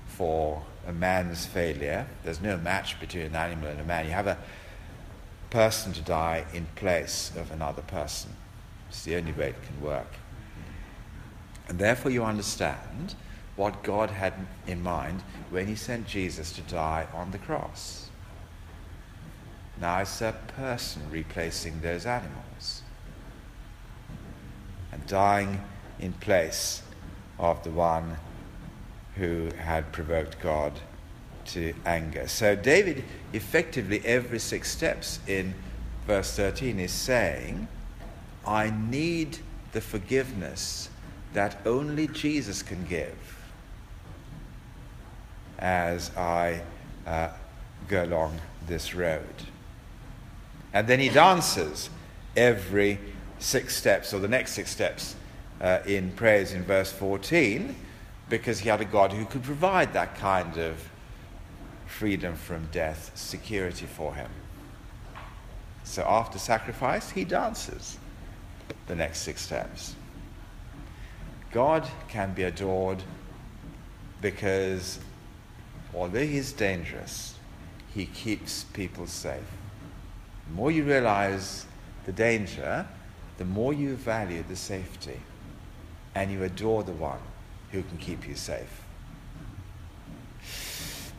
for 0.07 0.63
a 0.87 0.93
man's 0.93 1.45
failure. 1.47 2.07
There's 2.25 2.41
no 2.41 2.57
match 2.57 2.99
between 3.01 3.25
an 3.25 3.37
animal 3.37 3.69
and 3.69 3.81
a 3.81 3.85
man. 3.85 4.07
You 4.07 4.13
have 4.13 4.27
a 4.27 4.39
person 5.51 5.93
to 5.93 6.01
die 6.01 6.45
in 6.55 6.67
place 6.75 7.33
of 7.37 7.51
another 7.51 7.83
person. 7.83 8.31
It's 8.89 9.05
the 9.05 9.17
only 9.17 9.33
way 9.33 9.49
it 9.51 9.63
can 9.67 9.83
work. 9.83 10.15
And 11.69 11.79
therefore, 11.79 12.11
you 12.11 12.25
understand 12.25 13.15
what 13.57 13.83
God 13.83 14.11
had 14.11 14.35
in 14.67 14.83
mind 14.83 15.23
when 15.51 15.67
He 15.67 15.75
sent 15.75 16.07
Jesus 16.07 16.53
to 16.53 16.63
die 16.63 17.07
on 17.15 17.31
the 17.31 17.39
cross. 17.39 18.09
Now 19.81 20.01
it's 20.01 20.21
a 20.21 20.35
person 20.57 21.03
replacing 21.11 21.81
those 21.81 22.07
animals 22.07 22.83
and 24.93 25.05
dying 25.07 25.61
in 25.99 26.13
place 26.13 26.83
of 27.39 27.63
the 27.65 27.71
one 27.71 28.17
who 29.17 29.51
had 29.59 29.93
provoked 29.93 30.41
God 30.41 30.73
to 31.47 31.75
anger. 31.85 32.29
So 32.29 32.55
David, 32.55 33.05
effectively, 33.33 34.01
every 34.05 34.39
six 34.39 34.71
steps 34.71 35.19
in 35.27 35.55
verse 36.07 36.35
13 36.37 36.79
is 36.79 36.93
saying, 36.93 37.69
I 38.47 38.71
need 38.71 39.39
the 39.73 39.81
forgiveness 39.81 40.89
that 41.33 41.61
only 41.67 42.07
Jesus 42.07 42.63
can 42.63 42.85
give 42.85 43.17
as 45.63 46.15
I 46.17 46.61
uh, 47.07 47.29
go 47.89 48.05
along 48.05 48.39
this 48.67 48.95
road. 48.95 49.23
And 50.75 50.87
then 50.89 50.99
he 50.99 51.09
dances 51.09 51.89
every 52.37 52.99
six 53.39 53.77
steps, 53.77 54.13
or 54.13 54.19
the 54.19 54.29
next 54.29 54.53
six 54.53 54.71
steps, 54.71 55.15
uh, 55.61 55.79
in 55.87 56.11
praise 56.13 56.53
in 56.53 56.65
verse 56.65 56.91
14, 56.91 57.75
because 58.29 58.59
he 58.59 58.69
had 58.69 58.81
a 58.81 58.85
God 58.85 59.13
who 59.13 59.25
could 59.25 59.45
provide 59.45 59.93
that 59.93 60.17
kind 60.17 60.57
of 60.59 60.77
freedom 61.87 62.35
from 62.35 62.67
death, 62.73 63.13
security 63.15 63.87
for 63.87 64.15
him. 64.15 64.31
So 65.85 66.03
after 66.03 66.39
sacrifice, 66.39 67.11
he 67.11 67.25
dances 67.25 67.99
the 68.87 68.97
next 68.97 69.21
six 69.21 69.43
steps. 69.43 69.95
God 71.53 71.87
can 72.09 72.33
be 72.33 72.45
adored 72.45 73.03
because 74.21 74.99
although 75.95 76.27
he's 76.27 76.53
dangerous, 76.53 77.35
he 77.95 78.07
keeps 78.07 78.65
people 78.65 79.07
safe. 79.07 79.43
The 80.49 80.55
more 80.55 80.71
you 80.71 80.85
realize 80.85 81.67
the 82.05 82.13
danger, 82.13 82.87
the 83.39 83.45
more 83.45 83.73
you 83.73 83.97
value 83.97 84.45
the 84.49 84.57
safety 84.57 85.21
and 86.15 86.31
you 86.31 86.43
adore 86.43 86.83
the 86.83 86.93
one 86.93 87.21
who 87.71 87.83
can 87.83 87.99
keep 87.99 88.29
you 88.29 88.35
safe. 88.35 88.83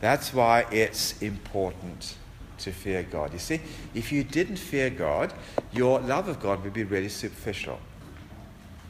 That's 0.00 0.34
why 0.34 0.66
it's 0.70 1.20
important 1.22 2.16
to 2.58 2.72
fear 2.72 3.02
God. 3.02 3.32
You 3.32 3.38
see, 3.38 3.60
if 3.94 4.12
you 4.12 4.22
didn't 4.22 4.56
fear 4.56 4.90
God, 4.90 5.32
your 5.72 6.00
love 6.00 6.28
of 6.28 6.40
God 6.40 6.62
would 6.62 6.72
be 6.72 6.84
really 6.84 7.08
superficial. 7.08 7.78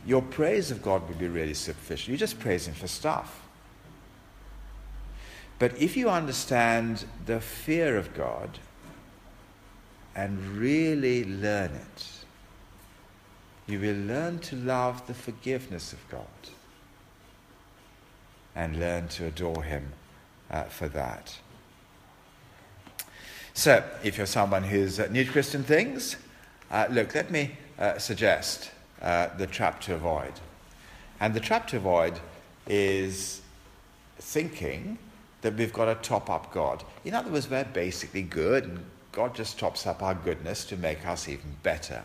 Your 0.07 0.23
praise 0.23 0.71
of 0.71 0.83
God 0.83 1.07
would 1.09 1.19
be 1.19 1.29
really 1.29 1.55
superficial. 1.55 2.11
You're 2.11 2.19
just 2.19 2.39
praising 2.39 2.75
for 2.75 2.89
stuff. 2.89 3.44
But 5.59 5.81
if 5.81 5.97
you 5.97 6.11
understand 6.11 7.05
the 7.27 7.41
fear 7.41 7.97
of 7.97 8.15
God 8.15 8.59
and 10.15 10.39
really 10.57 11.25
learn 11.25 11.71
it, 11.73 12.09
you 13.67 13.81
will 13.81 13.97
learn 13.97 14.39
to 14.41 14.57
love 14.57 15.07
the 15.07 15.15
forgiveness 15.15 15.93
of 15.93 16.09
God 16.11 16.27
and 18.55 18.79
learn 18.79 19.09
to 19.09 19.27
adore 19.27 19.63
Him 19.63 19.93
uh, 20.51 20.65
for 20.65 20.89
that. 20.89 21.39
So, 23.55 23.85
if 24.03 24.19
you're 24.19 24.27
someone 24.27 24.65
who's 24.65 24.99
uh, 24.99 25.07
new 25.11 25.25
to 25.25 25.31
Christian 25.31 25.63
things, 25.63 26.17
uh, 26.71 26.87
look, 26.91 27.15
let 27.15 27.31
me 27.31 27.57
uh, 27.79 27.99
suggest 27.99 28.71
uh, 29.01 29.29
the 29.37 29.47
trap 29.47 29.81
to 29.83 29.95
avoid. 29.95 30.33
And 31.21 31.35
the 31.35 31.41
trap 31.41 31.69
to 31.69 31.77
avoid 31.77 32.19
is 32.67 33.41
thinking 34.19 34.99
that 35.45 35.57
we've 35.57 35.75
got 35.75 35.85
to 35.85 36.09
top 36.09 36.31
up 36.31 36.51
God. 36.55 36.83
In 37.05 37.13
other 37.13 37.31
words, 37.31 37.51
we're 37.51 37.65
basically 37.65 38.23
good, 38.23 38.65
and 38.65 38.83
God 39.13 39.35
just 39.35 39.59
tops 39.59 39.87
up 39.87 40.03
our 40.03 40.15
goodness 40.15 40.65
to 40.65 40.77
make 40.79 41.07
us 41.07 41.29
even 41.29 41.57
better. 41.63 42.03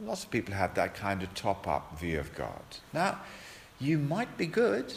Lots 0.00 0.24
of 0.24 0.32
people 0.32 0.52
have 0.52 0.74
that 0.74 0.96
kind 0.96 1.22
of 1.22 1.32
top 1.36 1.68
up 1.68 1.96
view 1.96 2.18
of 2.18 2.34
God. 2.34 2.60
Now, 2.92 3.20
you 3.78 4.00
might 4.00 4.36
be 4.36 4.46
good, 4.48 4.92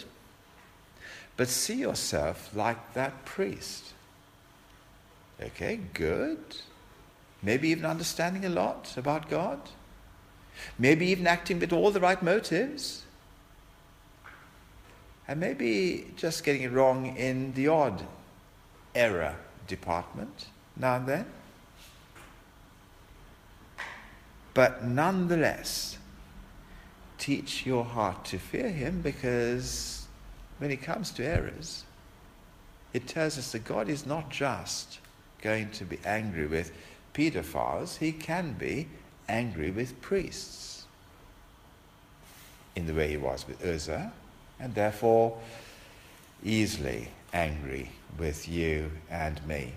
but 1.35 1.47
see 1.47 1.75
yourself 1.75 2.49
like 2.55 2.95
that 2.95 3.23
priest. 3.23 3.93
Okay, 5.39 5.79
good. 5.93 6.39
Maybe 7.43 7.69
even 7.69 7.85
understanding 7.85 8.45
a 8.45 8.49
lot 8.49 8.97
about 8.97 9.29
God. 9.29 9.59
Maybe 10.79 11.05
even 11.05 11.27
acting 11.27 11.59
with 11.59 11.71
all 11.71 11.91
the 11.91 11.99
right 11.99 12.23
motives. 12.23 13.03
And 15.27 15.39
maybe 15.39 16.13
just 16.15 16.43
getting 16.43 16.61
it 16.61 16.71
wrong 16.71 17.17
in 17.17 17.53
the 17.53 17.67
odd 17.67 18.03
error 18.95 19.35
department 19.67 20.47
now 20.75 20.95
and 20.95 21.07
then. 21.07 21.25
But 24.53 24.83
nonetheless, 24.83 25.97
teach 27.17 27.65
your 27.65 27.83
heart 27.83 28.25
to 28.25 28.39
fear 28.39 28.69
him 28.69 29.01
because 29.01 30.07
when 30.57 30.71
it 30.71 30.81
comes 30.81 31.11
to 31.11 31.25
errors, 31.25 31.83
it 32.93 33.07
tells 33.07 33.37
us 33.37 33.51
that 33.51 33.65
God 33.65 33.89
is 33.89 34.05
not 34.05 34.29
just 34.29 34.99
going 35.41 35.69
to 35.71 35.85
be 35.85 35.99
angry 36.05 36.47
with 36.47 36.71
pedophiles, 37.13 37.97
he 37.97 38.11
can 38.11 38.53
be 38.53 38.87
angry 39.29 39.71
with 39.71 39.99
priests 40.01 40.85
in 42.75 42.87
the 42.87 42.93
way 42.93 43.09
he 43.09 43.17
was 43.17 43.45
with 43.47 43.63
Uzzah, 43.63 44.11
and 44.59 44.73
therefore 44.75 45.37
easily 46.43 47.09
angry 47.33 47.91
with 48.17 48.47
you 48.47 48.91
and 49.09 49.45
me. 49.47 49.73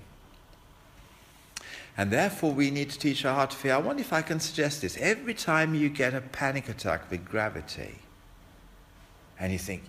And 1.97 2.11
therefore, 2.11 2.53
we 2.53 2.71
need 2.71 2.89
to 2.91 2.99
teach 2.99 3.25
our 3.25 3.35
heart 3.35 3.51
to 3.51 3.57
fear. 3.57 3.75
I 3.75 3.79
wonder 3.79 4.01
if 4.01 4.13
I 4.13 4.23
can 4.23 4.41
suggest 4.41 4.81
this. 4.81 4.97
Every 4.99 5.35
time 5.35 5.75
you 5.75 5.89
get 5.89 6.15
a 6.15 6.21
panic 6.21 6.69
attack 6.69 7.11
with 7.11 7.25
gravity, 7.27 7.99
and 9.39 9.53
you 9.53 9.59
think, 9.59 9.83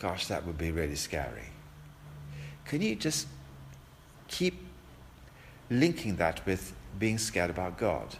gosh, 0.00 0.26
that 0.26 0.44
would 0.46 0.58
be 0.58 0.70
really 0.72 0.96
scary, 0.96 1.50
can 2.64 2.82
you 2.82 2.96
just 2.96 3.28
keep 4.28 4.54
linking 5.70 6.16
that 6.16 6.44
with 6.46 6.72
being 6.98 7.18
scared 7.18 7.50
about 7.50 7.78
God 7.78 8.16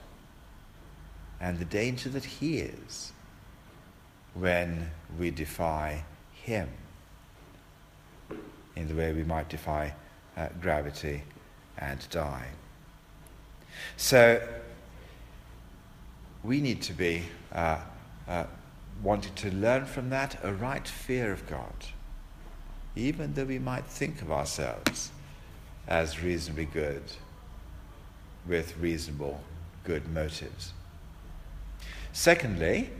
and 1.40 1.58
the 1.58 1.64
danger 1.64 2.08
that 2.10 2.24
He 2.24 2.58
is 2.58 3.12
when 4.34 4.90
we 5.18 5.30
defy 5.30 6.04
Him 6.32 6.68
in 8.76 8.88
the 8.88 8.94
way 8.94 9.12
we 9.12 9.24
might 9.24 9.48
defy 9.48 9.94
uh, 10.36 10.48
gravity 10.60 11.22
and 11.78 12.06
die. 12.10 12.48
So 13.96 14.40
we 16.42 16.60
need 16.60 16.82
to 16.82 16.92
be 16.92 17.22
uh, 17.52 17.78
uh, 18.28 18.44
wanting 19.02 19.34
to 19.34 19.50
learn 19.50 19.86
from 19.86 20.10
that 20.10 20.38
a 20.42 20.52
right 20.52 20.86
fear 20.86 21.32
of 21.32 21.46
God, 21.48 21.74
even 22.96 23.34
though 23.34 23.44
we 23.44 23.58
might 23.58 23.84
think 23.84 24.22
of 24.22 24.32
ourselves 24.32 25.10
as 25.86 26.22
reasonably 26.22 26.64
good 26.64 27.02
with 28.46 28.76
reasonable 28.78 29.40
good 29.84 30.08
motives. 30.12 30.72
Secondly, 32.12 32.90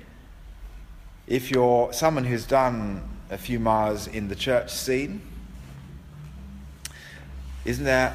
if 1.33 1.51
you're 1.51 1.91
someone 1.95 2.25
who's 2.25 2.45
done 2.45 3.03
a 3.31 3.39
few 3.39 3.59
miles 3.59 4.07
in 4.07 4.29
the 4.29 4.35
church 4.35 4.71
scene, 4.71 5.23
isn't 7.65 7.87
there 7.87 8.15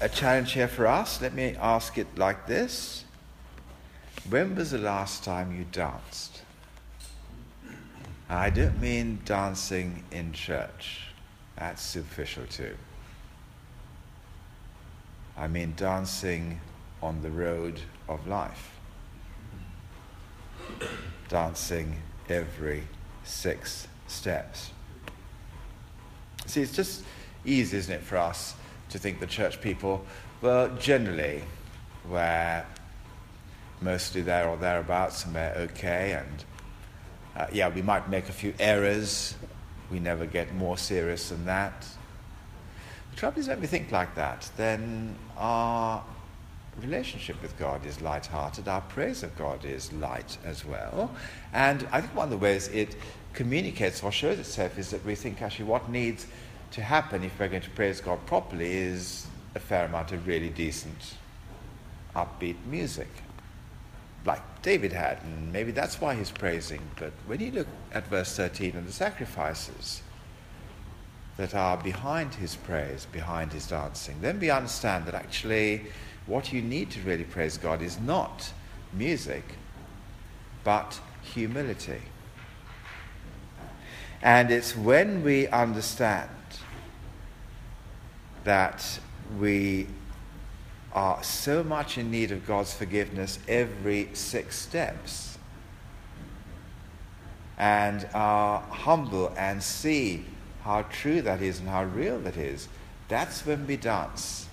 a 0.00 0.08
challenge 0.08 0.52
here 0.52 0.66
for 0.66 0.86
us? 0.86 1.20
Let 1.20 1.34
me 1.34 1.54
ask 1.60 1.98
it 1.98 2.06
like 2.16 2.46
this 2.46 3.04
When 4.30 4.54
was 4.54 4.70
the 4.70 4.78
last 4.78 5.22
time 5.22 5.54
you 5.54 5.66
danced? 5.70 6.40
I 8.30 8.48
don't 8.48 8.80
mean 8.80 9.20
dancing 9.26 10.02
in 10.10 10.32
church, 10.32 11.08
that's 11.58 11.82
superficial 11.82 12.46
too. 12.46 12.74
I 15.36 15.46
mean 15.46 15.74
dancing 15.76 16.58
on 17.02 17.20
the 17.20 17.30
road 17.30 17.82
of 18.08 18.26
life. 18.26 18.78
Dancing 21.28 21.96
every 22.30 22.84
six 23.24 23.88
steps. 24.06 24.70
See, 26.46 26.62
it's 26.62 26.74
just 26.74 27.04
easy, 27.44 27.76
isn't 27.76 27.94
it, 27.94 28.02
for 28.02 28.16
us 28.16 28.54
to 28.90 28.98
think 28.98 29.20
the 29.20 29.26
church 29.26 29.60
people, 29.60 30.04
well, 30.42 30.68
generally, 30.76 31.42
we're 32.08 32.64
mostly 33.80 34.22
there 34.22 34.48
or 34.48 34.56
thereabouts 34.56 35.24
and 35.24 35.34
we're 35.34 35.54
okay, 35.56 36.12
and 36.12 36.44
uh, 37.36 37.46
yeah, 37.52 37.68
we 37.68 37.82
might 37.82 38.08
make 38.08 38.28
a 38.28 38.32
few 38.32 38.52
errors. 38.58 39.36
We 39.90 40.00
never 40.00 40.26
get 40.26 40.54
more 40.54 40.76
serious 40.76 41.28
than 41.28 41.44
that. 41.46 41.86
The 43.10 43.16
trouble 43.16 43.40
is, 43.40 43.48
when 43.48 43.60
we 43.60 43.66
think 43.66 43.92
like 43.92 44.14
that, 44.14 44.50
then 44.56 45.16
our 45.36 46.02
relationship 46.80 47.40
with 47.42 47.58
God 47.58 47.86
is 47.86 48.00
light-hearted. 48.00 48.68
Our 48.68 48.80
praise 48.82 49.22
of 49.22 49.36
God 49.36 49.64
is 49.64 49.92
light 49.92 50.38
as 50.44 50.64
well. 50.64 51.10
And 51.52 51.86
I 51.92 52.00
think 52.00 52.14
one 52.14 52.24
of 52.24 52.30
the 52.30 52.38
ways 52.38 52.68
it 52.68 52.96
communicates 53.32 54.02
or 54.02 54.10
shows 54.10 54.38
itself 54.38 54.78
is 54.78 54.90
that 54.90 55.04
we 55.04 55.14
think 55.14 55.42
actually 55.42 55.66
what 55.66 55.88
needs 55.90 56.26
to 56.72 56.82
happen 56.82 57.24
if 57.24 57.38
we're 57.38 57.48
going 57.48 57.62
to 57.62 57.70
praise 57.70 58.00
God 58.00 58.24
properly 58.26 58.72
is 58.72 59.26
a 59.54 59.58
fair 59.58 59.86
amount 59.86 60.12
of 60.12 60.26
really 60.26 60.50
decent, 60.50 61.14
upbeat 62.14 62.56
music, 62.66 63.08
like 64.24 64.42
David 64.62 64.92
had, 64.92 65.22
and 65.22 65.52
maybe 65.52 65.72
that's 65.72 66.00
why 66.00 66.14
he's 66.14 66.30
praising. 66.30 66.82
But 66.96 67.12
when 67.26 67.40
you 67.40 67.50
look 67.50 67.66
at 67.92 68.06
verse 68.06 68.36
13 68.36 68.76
and 68.76 68.86
the 68.86 68.92
sacrifices 68.92 70.02
that 71.36 71.54
are 71.54 71.76
behind 71.76 72.34
his 72.34 72.54
praise, 72.54 73.06
behind 73.10 73.52
his 73.52 73.66
dancing, 73.66 74.20
then 74.20 74.38
we 74.38 74.50
understand 74.50 75.06
that 75.06 75.14
actually 75.14 75.86
what 76.30 76.52
you 76.52 76.62
need 76.62 76.92
to 76.92 77.00
really 77.00 77.24
praise 77.24 77.58
God 77.58 77.82
is 77.82 77.98
not 77.98 78.52
music, 78.92 79.42
but 80.62 81.00
humility. 81.22 82.00
And 84.22 84.52
it's 84.52 84.76
when 84.76 85.24
we 85.24 85.48
understand 85.48 86.30
that 88.44 89.00
we 89.40 89.88
are 90.92 91.20
so 91.22 91.64
much 91.64 91.98
in 91.98 92.12
need 92.12 92.30
of 92.30 92.46
God's 92.46 92.72
forgiveness 92.72 93.40
every 93.48 94.10
six 94.12 94.56
steps 94.56 95.36
and 97.58 98.08
are 98.14 98.60
humble 98.60 99.32
and 99.36 99.60
see 99.60 100.24
how 100.62 100.82
true 100.82 101.22
that 101.22 101.42
is 101.42 101.58
and 101.58 101.68
how 101.68 101.84
real 101.84 102.20
that 102.20 102.36
is, 102.36 102.68
that's 103.08 103.44
when 103.44 103.66
we 103.66 103.76
dance. 103.76 104.46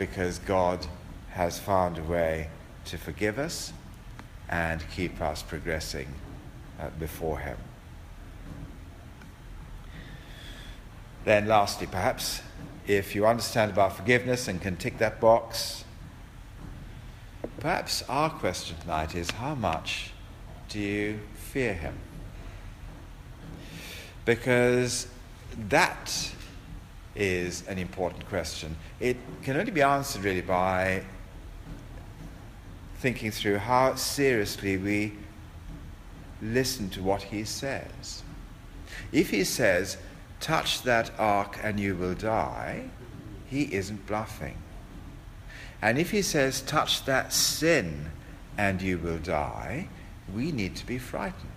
Because 0.00 0.38
God 0.38 0.86
has 1.32 1.58
found 1.58 1.98
a 1.98 2.02
way 2.02 2.48
to 2.86 2.96
forgive 2.96 3.38
us 3.38 3.74
and 4.48 4.82
keep 4.96 5.20
us 5.20 5.42
progressing 5.42 6.08
uh, 6.80 6.88
before 6.98 7.38
Him. 7.40 7.58
Then, 11.26 11.46
lastly, 11.46 11.86
perhaps, 11.86 12.40
if 12.86 13.14
you 13.14 13.26
understand 13.26 13.72
about 13.72 13.94
forgiveness 13.94 14.48
and 14.48 14.58
can 14.58 14.76
tick 14.76 14.96
that 14.96 15.20
box, 15.20 15.84
perhaps 17.58 18.02
our 18.08 18.30
question 18.30 18.78
tonight 18.80 19.14
is 19.14 19.30
how 19.32 19.54
much 19.54 20.12
do 20.70 20.80
you 20.80 21.20
fear 21.34 21.74
Him? 21.74 21.98
Because 24.24 25.08
that 25.68 26.32
is 27.14 27.66
an 27.66 27.78
important 27.78 28.26
question. 28.28 28.76
It 29.00 29.16
can 29.42 29.56
only 29.56 29.72
be 29.72 29.82
answered 29.82 30.24
really 30.24 30.40
by 30.40 31.02
thinking 32.98 33.30
through 33.30 33.58
how 33.58 33.94
seriously 33.94 34.76
we 34.76 35.12
listen 36.42 36.90
to 36.90 37.02
what 37.02 37.22
he 37.22 37.44
says. 37.44 38.22
If 39.12 39.30
he 39.30 39.44
says, 39.44 39.96
touch 40.40 40.82
that 40.82 41.10
ark 41.18 41.58
and 41.62 41.80
you 41.80 41.94
will 41.94 42.14
die, 42.14 42.84
he 43.46 43.74
isn't 43.74 44.06
bluffing. 44.06 44.56
And 45.82 45.98
if 45.98 46.10
he 46.10 46.22
says, 46.22 46.60
touch 46.60 47.04
that 47.06 47.32
sin 47.32 48.10
and 48.58 48.80
you 48.82 48.98
will 48.98 49.18
die, 49.18 49.88
we 50.34 50.52
need 50.52 50.76
to 50.76 50.86
be 50.86 50.98
frightened. 50.98 51.50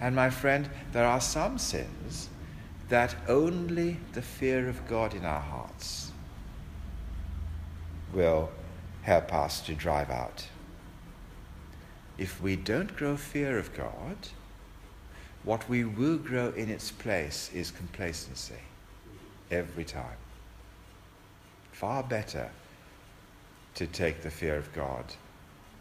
And 0.00 0.14
my 0.14 0.28
friend, 0.28 0.68
there 0.92 1.06
are 1.06 1.20
some 1.20 1.58
sins 1.58 2.28
that 2.88 3.14
only 3.28 3.98
the 4.12 4.22
fear 4.22 4.68
of 4.68 4.86
God 4.86 5.14
in 5.14 5.24
our 5.24 5.40
hearts 5.40 6.12
will 8.12 8.50
help 9.02 9.32
us 9.32 9.60
to 9.62 9.74
drive 9.74 10.10
out. 10.10 10.46
If 12.18 12.40
we 12.40 12.56
don't 12.56 12.96
grow 12.96 13.16
fear 13.16 13.58
of 13.58 13.74
God, 13.74 14.16
what 15.44 15.68
we 15.68 15.84
will 15.84 16.18
grow 16.18 16.48
in 16.50 16.70
its 16.70 16.90
place 16.90 17.50
is 17.54 17.70
complacency 17.70 18.54
every 19.50 19.84
time. 19.84 20.16
Far 21.72 22.02
better 22.02 22.50
to 23.74 23.86
take 23.86 24.22
the 24.22 24.30
fear 24.30 24.56
of 24.56 24.72
God 24.72 25.04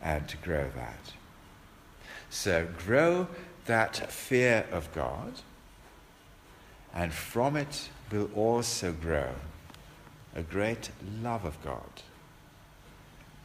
and 0.01 0.27
to 0.27 0.37
grow 0.37 0.69
that. 0.75 1.13
So 2.29 2.67
grow 2.85 3.27
that 3.65 4.11
fear 4.11 4.65
of 4.71 4.93
God, 4.93 5.33
and 6.95 7.13
from 7.13 7.58
it 7.58 7.89
will 8.12 8.29
also 8.34 8.93
grow 8.93 9.29
a 10.36 10.41
great 10.41 10.89
love 11.21 11.45
of 11.45 11.62
God. 11.63 12.01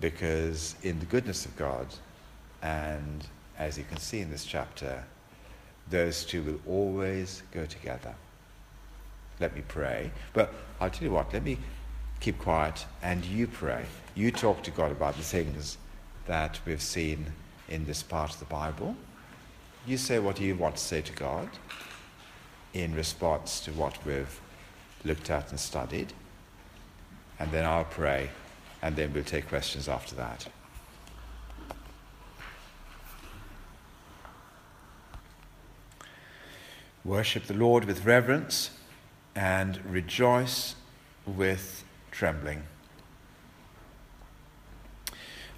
Because 0.00 0.76
in 0.82 0.98
the 1.00 1.06
goodness 1.06 1.44
of 1.44 1.56
God, 1.56 1.88
and 2.62 3.26
as 3.58 3.76
you 3.76 3.84
can 3.84 3.98
see 3.98 4.20
in 4.20 4.30
this 4.30 4.44
chapter, 4.44 5.04
those 5.90 6.24
two 6.24 6.42
will 6.42 6.60
always 6.66 7.42
go 7.52 7.66
together. 7.66 8.14
Let 9.40 9.54
me 9.54 9.62
pray. 9.66 10.10
But 10.32 10.54
I'll 10.80 10.90
tell 10.90 11.04
you 11.04 11.12
what, 11.12 11.32
let 11.32 11.42
me 11.42 11.58
keep 12.20 12.38
quiet 12.38 12.86
and 13.02 13.24
you 13.24 13.46
pray. 13.46 13.84
You 14.14 14.30
talk 14.30 14.62
to 14.62 14.70
God 14.70 14.92
about 14.92 15.16
the 15.16 15.22
things 15.22 15.78
that 16.26 16.60
we've 16.64 16.82
seen 16.82 17.26
in 17.68 17.84
this 17.86 18.02
part 18.02 18.32
of 18.32 18.38
the 18.38 18.44
Bible. 18.46 18.94
You 19.86 19.96
say 19.96 20.18
what 20.18 20.40
you 20.40 20.54
want 20.54 20.76
to 20.76 20.82
say 20.82 21.00
to 21.00 21.12
God 21.12 21.48
in 22.72 22.94
response 22.94 23.60
to 23.60 23.72
what 23.72 24.04
we've 24.04 24.40
looked 25.04 25.30
at 25.30 25.50
and 25.50 25.58
studied. 25.58 26.12
And 27.38 27.50
then 27.50 27.64
I'll 27.64 27.84
pray, 27.84 28.30
and 28.82 28.96
then 28.96 29.12
we'll 29.12 29.24
take 29.24 29.48
questions 29.48 29.88
after 29.88 30.14
that. 30.16 30.48
Worship 37.04 37.44
the 37.44 37.54
Lord 37.54 37.86
with 37.86 38.04
reverence 38.04 38.70
and 39.34 39.82
rejoice 39.86 40.74
with 41.26 41.82
trembling. 42.10 42.64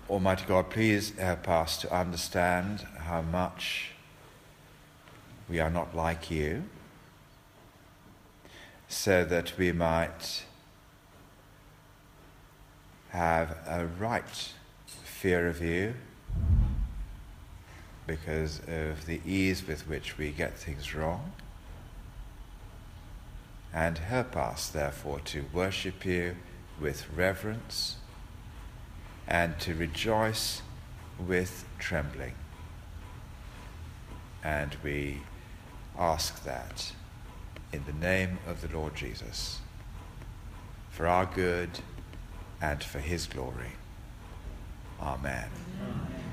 Almighty 0.09 0.45
God, 0.47 0.71
please 0.71 1.11
help 1.19 1.49
us 1.49 1.79
to 1.79 1.93
understand 1.93 2.87
how 2.99 3.23
much 3.23 3.91
we 5.49 5.59
are 5.59 5.71
not 5.71 5.97
like 5.97 6.31
you, 6.31 6.65
so 8.93 9.25
that 9.25 9.57
we 9.57 9.73
might 9.73 10.45
have 13.09 13.57
a 13.67 13.87
right 13.99 14.53
fear 14.87 15.49
of 15.49 15.63
you 15.63 15.95
because 18.07 18.61
of 18.69 19.07
the 19.07 19.23
ease 19.25 19.67
with 19.67 19.89
which 19.89 20.19
we 20.19 20.31
get 20.31 20.59
things 20.59 20.95
wrong. 20.95 21.33
And 23.73 23.97
help 23.97 24.37
us, 24.37 24.69
therefore, 24.69 25.21
to 25.21 25.47
worship 25.55 26.05
you 26.05 26.37
with 26.79 27.11
reverence 27.17 27.97
and 29.27 29.59
to 29.61 29.75
rejoice 29.75 30.61
with 31.19 31.65
trembling. 31.79 32.35
And 34.45 34.77
we 34.85 35.23
ask 35.99 36.45
that 36.45 36.93
in 37.73 37.85
the 37.87 37.93
name 37.93 38.39
of 38.47 38.61
the 38.61 38.77
Lord 38.77 38.95
Jesus, 38.95 39.61
for 40.91 41.07
our 41.07 41.27
good 41.27 41.71
and 42.61 42.83
for 42.83 43.01
his 43.01 43.27
glory. 43.27 43.73
Amen. 45.01 45.49
Amen. 45.81 46.32